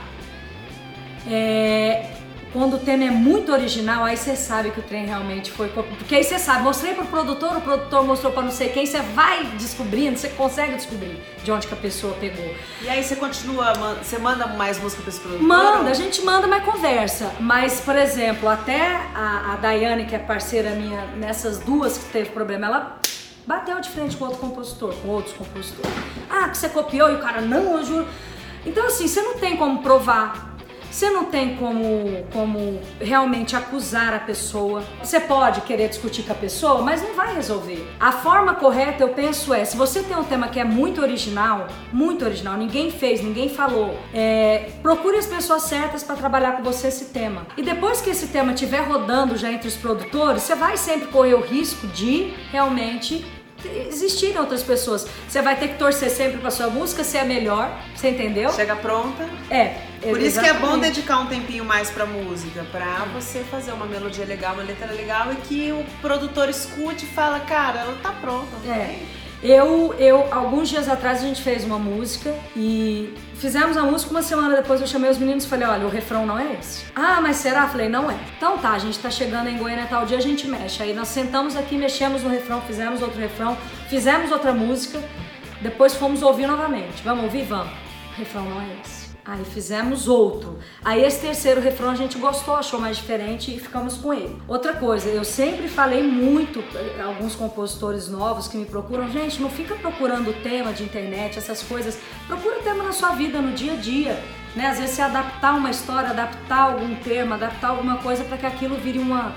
É, 1.31 2.07
quando 2.53 2.75
o 2.75 2.79
tema 2.79 3.05
é 3.05 3.11
muito 3.11 3.53
original, 3.53 4.05
aí 4.05 4.17
você 4.17 4.35
sabe 4.35 4.71
que 4.71 4.81
o 4.81 4.83
trem 4.83 5.07
realmente 5.07 5.51
foi. 5.51 5.69
Porque 5.69 6.15
aí 6.15 6.25
você 6.25 6.39
sabe, 6.39 6.63
mostrei 6.63 6.95
pro 6.95 7.05
produtor, 7.07 7.57
o 7.57 7.61
produtor 7.61 8.05
mostrou 8.05 8.33
para 8.33 8.43
não 8.43 8.51
sei 8.51 8.71
quem, 8.71 8.87
você 8.87 9.01
vai 9.01 9.45
descobrindo, 9.59 10.19
você 10.19 10.29
consegue 10.31 10.75
descobrir 10.75 11.23
de 11.45 11.53
onde 11.53 11.67
que 11.67 11.75
a 11.75 11.77
pessoa 11.77 12.15
pegou. 12.15 12.55
E 12.83 12.89
aí 12.89 13.03
você 13.03 13.17
continua, 13.17 13.75
você 14.03 14.19
manda 14.19 14.47
mais 14.47 14.81
música 14.81 15.03
pra 15.03 15.11
esse 15.11 15.21
produtor? 15.21 15.47
Manda, 15.47 15.91
a 15.91 15.95
gente 15.95 16.23
manda, 16.23 16.47
mas 16.47 16.65
conversa. 16.65 17.31
Mas, 17.39 17.81
por 17.81 17.97
exemplo, 17.97 18.49
até 18.49 18.97
a, 19.15 19.53
a 19.53 19.57
Daiane, 19.57 20.07
que 20.07 20.15
é 20.15 20.19
parceira 20.19 20.71
minha 20.71 21.07
nessas 21.17 21.59
duas 21.59 21.99
que 21.99 22.07
teve 22.07 22.31
problema, 22.31 22.67
ela 22.67 22.99
bateu 23.47 23.81
de 23.81 23.89
frente 23.91 24.17
com 24.17 24.25
outro 24.25 24.41
compositor, 24.41 24.95
com 24.97 25.09
outros 25.09 25.35
compositores. 25.35 25.91
Ah, 26.31 26.49
que 26.49 26.57
você 26.57 26.69
copiou 26.69 27.11
e 27.11 27.15
o 27.15 27.19
cara, 27.19 27.41
não, 27.41 27.79
eu 27.79 27.85
juro. 27.85 28.09
Então, 28.65 28.87
assim, 28.87 29.07
você 29.07 29.23
não 29.23 29.39
tem 29.39 29.57
como 29.57 29.83
provar 29.83 30.48
você 30.90 31.11
não 31.11 31.27
tem 31.27 31.57
como, 31.57 32.24
como 32.33 32.81
realmente 33.01 33.55
acusar 33.55 34.14
a 34.14 34.18
pessoa. 34.18 34.83
Você 35.03 35.20
pode 35.20 35.61
querer 35.62 35.88
discutir 35.88 36.22
com 36.22 36.33
a 36.33 36.37
pessoa, 36.37 36.83
mas 36.83 37.03
não 37.03 37.14
vai 37.14 37.35
resolver. 37.35 37.87
A 38.01 38.12
forma 38.12 38.55
correta, 38.55 39.03
eu 39.03 39.11
penso, 39.11 39.53
é: 39.53 39.64
se 39.64 39.77
você 39.77 40.03
tem 40.03 40.16
um 40.16 40.24
tema 40.24 40.48
que 40.48 40.59
é 40.59 40.64
muito 40.64 41.01
original, 41.01 41.66
muito 41.92 42.24
original, 42.24 42.57
ninguém 42.57 42.90
fez, 42.90 43.22
ninguém 43.22 43.48
falou, 43.48 43.98
é, 44.12 44.70
procure 44.83 45.16
as 45.16 45.27
pessoas 45.27 45.62
certas 45.62 46.03
para 46.03 46.16
trabalhar 46.16 46.53
com 46.53 46.62
você 46.62 46.88
esse 46.88 47.07
tema. 47.07 47.46
E 47.57 47.62
depois 47.62 48.01
que 48.01 48.11
esse 48.11 48.29
tema 48.29 48.53
estiver 48.53 48.81
rodando 48.81 49.37
já 49.37 49.51
entre 49.53 49.68
os 49.68 49.77
produtores, 49.77 50.42
você 50.42 50.55
vai 50.55 50.77
sempre 50.77 51.09
correr 51.09 51.35
o 51.35 51.40
risco 51.40 51.87
de 51.88 52.33
realmente 52.51 53.24
existirem 53.64 54.38
outras 54.38 54.62
pessoas. 54.62 55.07
Você 55.29 55.42
vai 55.42 55.57
ter 55.59 55.68
que 55.68 55.79
torcer 55.79 56.11
sempre 56.11 56.38
pra 56.38 56.51
sua 56.51 56.68
música 56.68 57.03
ser 57.03 57.18
a 57.18 57.25
melhor, 57.25 57.71
você 57.94 58.11
entendeu? 58.11 58.53
Chega 58.53 58.77
pronta. 58.77 59.29
É. 59.51 59.81
Por 60.01 60.21
isso 60.21 60.38
que 60.38 60.47
é 60.47 60.55
bom 60.55 60.79
dedicar 60.79 61.18
um 61.18 61.27
tempinho 61.27 61.64
mais 61.64 61.90
pra 61.90 62.07
música, 62.07 62.64
pra 62.71 63.05
você 63.12 63.40
fazer 63.40 63.73
uma 63.73 63.87
melodia 63.87 64.25
legal, 64.25 64.55
uma 64.55 64.62
letra 64.62 64.92
legal 64.92 65.33
e 65.33 65.37
que 65.37 65.73
o 65.73 65.85
produtor 66.01 66.49
escute 66.49 67.05
e 67.05 67.09
fala, 67.09 67.40
cara, 67.40 67.81
ela 67.81 67.99
tá 68.01 68.12
pronta. 68.12 68.57
É. 68.68 69.01
Eu, 69.42 69.94
eu, 69.98 70.27
alguns 70.33 70.68
dias 70.68 70.88
atrás 70.88 71.20
a 71.20 71.22
gente 71.22 71.42
fez 71.42 71.64
uma 71.64 71.79
música 71.79 72.35
e 72.57 73.14
fizemos 73.35 73.77
a 73.77 73.85
música, 73.85 74.11
uma 74.11 74.22
semana 74.22 74.57
depois 74.57 74.81
eu 74.81 74.87
chamei 74.87 75.09
os 75.09 75.16
meninos 75.16 75.44
e 75.44 75.48
falei, 75.48 75.68
olha, 75.68 75.87
o 75.87 75.88
refrão 75.88 76.27
não 76.27 76.37
é 76.37 76.55
esse. 76.55 76.85
Ah, 76.94 77.20
mas 77.20 77.37
será? 77.37 77.68
Falei, 77.68 77.88
não 77.88 78.11
é. 78.11 78.16
Então 78.37 78.59
tá, 78.59 78.72
a 78.72 78.79
gente 78.79 78.98
tá 78.98 79.11
chegando 79.11 79.48
em 79.48 79.57
Goiânia 79.57 79.87
tal 79.88 80.05
dia, 80.05 80.18
a 80.18 80.20
gente 80.20 80.48
mexe. 80.48 80.83
Aí 80.83 80.92
nós 80.92 81.09
sentamos 81.09 81.57
aqui, 81.57 81.77
mexemos 81.77 82.24
no 82.24 82.31
refrão, 82.31 82.61
fizemos 82.62 83.01
outro 83.01 83.20
refrão, 83.20 83.57
fizemos 83.88 84.33
outra 84.33 84.53
música, 84.53 85.01
depois 85.61 85.94
fomos 85.94 86.20
ouvir 86.22 86.48
novamente. 86.48 87.01
Vamos 87.05 87.24
ouvir? 87.24 87.44
Vamos. 87.44 87.72
O 88.14 88.18
refrão 88.18 88.44
não 88.44 88.61
é 88.61 88.66
esse. 88.85 89.08
Aí 89.29 89.45
fizemos 89.45 90.09
outro. 90.09 90.59
Aí 90.83 91.05
esse 91.05 91.21
terceiro 91.21 91.61
refrão 91.61 91.91
a 91.91 91.95
gente 91.95 92.17
gostou, 92.17 92.57
achou 92.57 92.81
mais 92.81 92.97
diferente 92.97 93.55
e 93.55 93.61
ficamos 93.61 93.99
com 93.99 94.14
ele. 94.14 94.41
Outra 94.49 94.73
coisa, 94.73 95.07
eu 95.11 95.23
sempre 95.23 95.69
falei 95.69 96.03
muito, 96.03 96.64
alguns 97.05 97.35
compositores 97.35 98.09
novos 98.09 98.49
que 98.49 98.57
me 98.57 98.64
procuram, 98.64 99.07
gente, 99.11 99.38
não 99.43 99.51
fica 99.51 99.75
procurando 99.75 100.33
tema 100.43 100.73
de 100.73 100.83
internet, 100.83 101.37
essas 101.37 101.62
coisas. 101.62 101.99
Procura 102.27 102.61
tema 102.61 102.83
na 102.83 102.93
sua 102.93 103.11
vida, 103.11 103.38
no 103.38 103.53
dia 103.53 103.75
a 103.75 103.77
dia. 103.77 104.19
Né? 104.57 104.67
Às 104.67 104.79
vezes 104.79 104.95
você 104.95 105.03
adaptar 105.03 105.55
uma 105.57 105.69
história, 105.69 106.09
adaptar 106.09 106.73
algum 106.73 106.95
termo, 106.95 107.35
adaptar 107.35 107.69
alguma 107.69 107.99
coisa 107.99 108.25
para 108.25 108.38
que 108.38 108.47
aquilo 108.47 108.77
vire 108.77 108.99
uma, 108.99 109.35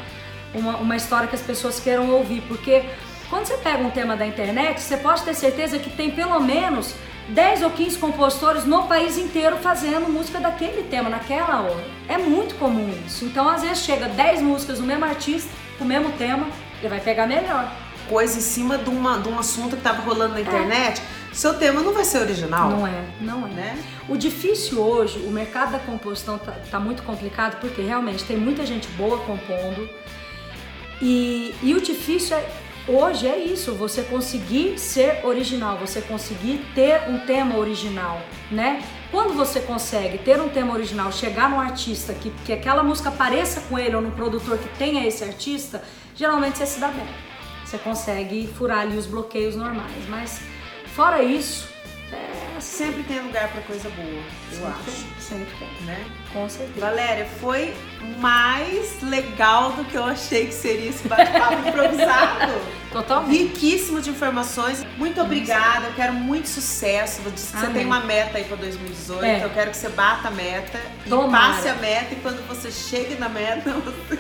uma, 0.54 0.77
uma 0.77 0.95
história 0.95 1.27
que 1.27 1.36
as 1.36 1.41
pessoas 1.41 1.82
queiram 1.82 2.10
ouvir. 2.12 2.41
Porque 2.47 2.86
quando 3.32 3.46
você 3.46 3.56
pega 3.58 3.82
um 3.82 3.89
tema 3.89 4.17
da 4.17 4.28
internet, 4.28 4.82
você 4.82 4.98
pode 4.98 5.24
ter 5.24 5.34
certeza 5.34 5.80
que 5.80 5.89
tem 5.89 6.12
pelo 6.12 6.38
menos 6.41 6.94
10 7.30 7.63
ou 7.63 7.70
15 7.70 7.98
compositores 7.98 8.65
no 8.65 8.84
país 8.84 9.17
inteiro 9.17 9.56
fazendo 9.56 10.12
música 10.12 10.38
daquele 10.38 10.84
tema, 10.84 11.10
naquela 11.10 11.62
hora. 11.62 11.84
É 12.10 12.17
muito 12.17 12.56
comum 12.56 12.94
isso. 13.08 13.24
Então, 13.24 13.48
às 13.48 13.62
vezes, 13.62 13.80
chega 13.80 14.10
10 14.10 14.41
músicas 14.41 14.80
do 14.80 14.84
mesmo 14.86 15.06
artista, 15.06 15.50
com 15.78 15.86
o 15.86 15.88
mesmo 15.88 16.12
tema, 16.17 16.46
ele 16.80 16.89
vai 16.89 17.00
pegar 17.00 17.26
melhor. 17.26 17.72
Coisa 18.10 18.38
em 18.38 18.41
cima 18.41 18.78
de, 18.78 18.89
uma, 18.89 19.17
de 19.20 19.30
um 19.30 19.39
assunto 19.39 19.70
que 19.70 19.78
estava 19.78 20.02
rolando 20.02 20.34
na 20.34 20.41
internet, 20.41 21.02
é. 21.02 21.34
seu 21.34 21.54
tema 21.54 21.82
não 21.82 21.94
vai 21.94 22.04
ser 22.04 22.20
original. 22.20 22.70
Não 22.70 22.86
é, 22.86 23.02
não 23.22 23.48
é. 23.48 23.50
Né? 23.50 23.84
O 24.10 24.17
difícil 24.17 24.82
hoje, 24.82 25.20
o 25.20 25.32
mercado 25.32 25.72
da 25.72 25.80
composição 25.80 26.38
tá, 26.38 26.52
tá 26.70 26.82
muito 26.82 27.02
complicado, 27.04 27.62
porque 27.62 27.82
realmente 27.82 28.26
tem 28.26 28.36
muita 28.36 28.65
gente 28.65 28.89
boa 28.89 29.20
compondo. 29.20 29.89
E, 31.02 31.56
e 31.63 31.74
o 31.74 31.80
difícil 31.80 32.36
é 32.36 32.61
Hoje 32.88 33.28
é 33.28 33.38
isso, 33.38 33.74
você 33.76 34.02
conseguir 34.02 34.80
ser 34.80 35.24
original, 35.24 35.78
você 35.78 36.02
conseguir 36.02 36.65
ter 36.74 37.08
um 37.08 37.20
tema 37.20 37.56
original, 37.58 38.20
né? 38.50 38.82
Quando 39.12 39.34
você 39.36 39.60
consegue 39.60 40.17
ter 40.17 40.41
um 40.41 40.50
tema 40.50 40.74
original, 40.74 41.12
chegar 41.12 41.50
num 41.50 41.60
artista 41.60 42.13
que, 42.13 42.32
que 42.44 42.52
aquela 42.52 42.82
música 42.82 43.12
pareça 43.12 43.62
com 43.62 43.78
ele 43.78 43.96
ou 43.96 44.02
num 44.02 44.12
produtor 44.12 44.58
que 44.58 44.67
tenha 44.80 45.06
esse 45.06 45.24
artista, 45.24 45.84
geralmente 46.15 46.58
você 46.58 46.65
se 46.65 46.80
dá 46.80 46.88
bem. 46.88 47.06
Você 47.63 47.78
consegue 47.78 48.48
furar 48.58 48.80
ali 48.80 48.98
os 48.98 49.06
bloqueios 49.06 49.56
normais. 49.56 49.91
Mas 50.10 50.41
fora 50.96 51.22
isso, 51.22 51.70
é, 52.12 52.60
sempre 52.60 53.04
tem 53.04 53.22
lugar 53.22 53.50
para 53.50 53.62
coisa 53.62 53.89
boa, 53.89 54.08
eu 54.08 54.24
sempre 54.52 54.67
acho. 54.67 55.04
Tem, 55.04 55.20
sempre 55.20 55.54
tem. 55.58 55.86
Né? 55.86 56.06
Com 56.34 56.50
certeza. 56.50 56.80
Valéria, 56.80 57.26
foi 57.39 57.74
mais 58.20 59.02
legal 59.02 59.72
do 59.72 59.86
que 59.86 59.96
eu 59.96 60.04
achei 60.04 60.48
que 60.48 60.54
seria 60.54 60.89
esse 60.89 61.08
bate-papo 61.08 61.67
improvisado. 61.67 62.20
Totalmente. 63.01 63.37
Riquíssimo 63.37 64.01
de 64.01 64.09
informações. 64.09 64.85
Muito 64.97 65.19
obrigada. 65.21 65.87
Eu 65.87 65.93
quero 65.93 66.13
muito 66.13 66.47
sucesso. 66.47 67.21
Você 67.21 67.57
Amém. 67.57 67.73
tem 67.73 67.85
uma 67.85 68.01
meta 68.01 68.37
aí 68.37 68.43
para 68.43 68.57
2018. 68.57 69.23
É. 69.23 69.43
Eu 69.43 69.49
quero 69.49 69.71
que 69.71 69.77
você 69.77 69.89
bata 69.89 70.27
a 70.27 70.31
meta 70.31 70.79
Tomara. 71.07 71.27
e 71.27 71.55
passe 71.55 71.67
a 71.67 71.75
meta. 71.75 72.13
E 72.13 72.17
quando 72.17 72.45
você 72.47 72.71
chegue 72.71 73.15
na 73.15 73.29
meta, 73.29 73.71
você... 74.09 74.19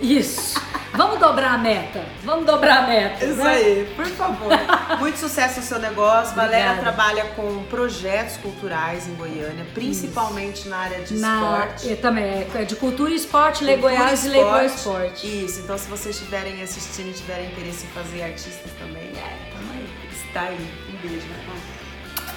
Isso. 0.00 0.60
Vamos 0.94 1.18
dobrar 1.18 1.54
a 1.54 1.58
meta. 1.58 2.04
Vamos 2.22 2.44
dobrar 2.44 2.84
a 2.84 2.86
meta. 2.86 3.24
Isso 3.24 3.36
né? 3.36 3.54
aí, 3.54 3.92
por 3.96 4.06
favor. 4.06 4.52
Muito 5.00 5.18
sucesso 5.18 5.60
no 5.60 5.66
seu 5.66 5.78
negócio. 5.78 6.32
Obrigada. 6.32 6.52
Valéria 6.52 6.80
trabalha 6.80 7.24
com 7.34 7.64
projetos 7.64 8.36
culturais 8.36 9.08
em 9.08 9.14
Goiânia, 9.14 9.66
principalmente 9.72 10.60
Isso. 10.60 10.68
na 10.68 10.76
área 10.76 11.00
de 11.00 11.14
na, 11.14 11.34
esporte. 11.34 11.88
Eu 11.88 11.96
também, 11.96 12.46
é 12.54 12.64
de 12.64 12.76
cultura 12.76 13.10
e 13.10 13.14
esporte, 13.14 13.64
Lei 13.64 13.78
Goiás 13.78 14.24
e 14.26 14.28
Lei 14.28 14.66
Esporte. 14.66 15.44
Isso, 15.44 15.60
então 15.60 15.78
se 15.78 15.88
vocês 15.88 16.14
estiverem 16.14 16.62
assistindo 16.62 17.08
e 17.08 17.12
tiverem 17.12 17.50
interesse 17.50 17.86
em 17.86 17.88
fazer 17.88 18.22
artistas 18.24 18.70
também, 18.78 19.10
é, 19.16 19.22
aí. 19.22 19.88
está 20.26 20.42
aí. 20.42 20.70
Um 20.88 21.08
beijo, 21.08 21.26
né? 21.26 21.42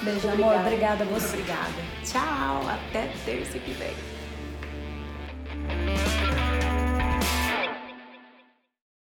Beijo, 0.02 0.30
amor. 0.30 0.56
Obrigada 0.56 1.04
a 1.04 1.08
você. 1.08 1.36
Muito 1.36 1.52
obrigada. 1.52 1.74
Tchau. 2.04 2.70
Até 2.70 3.10
terça 3.26 3.58
que 3.60 3.72
vem. 3.72 3.96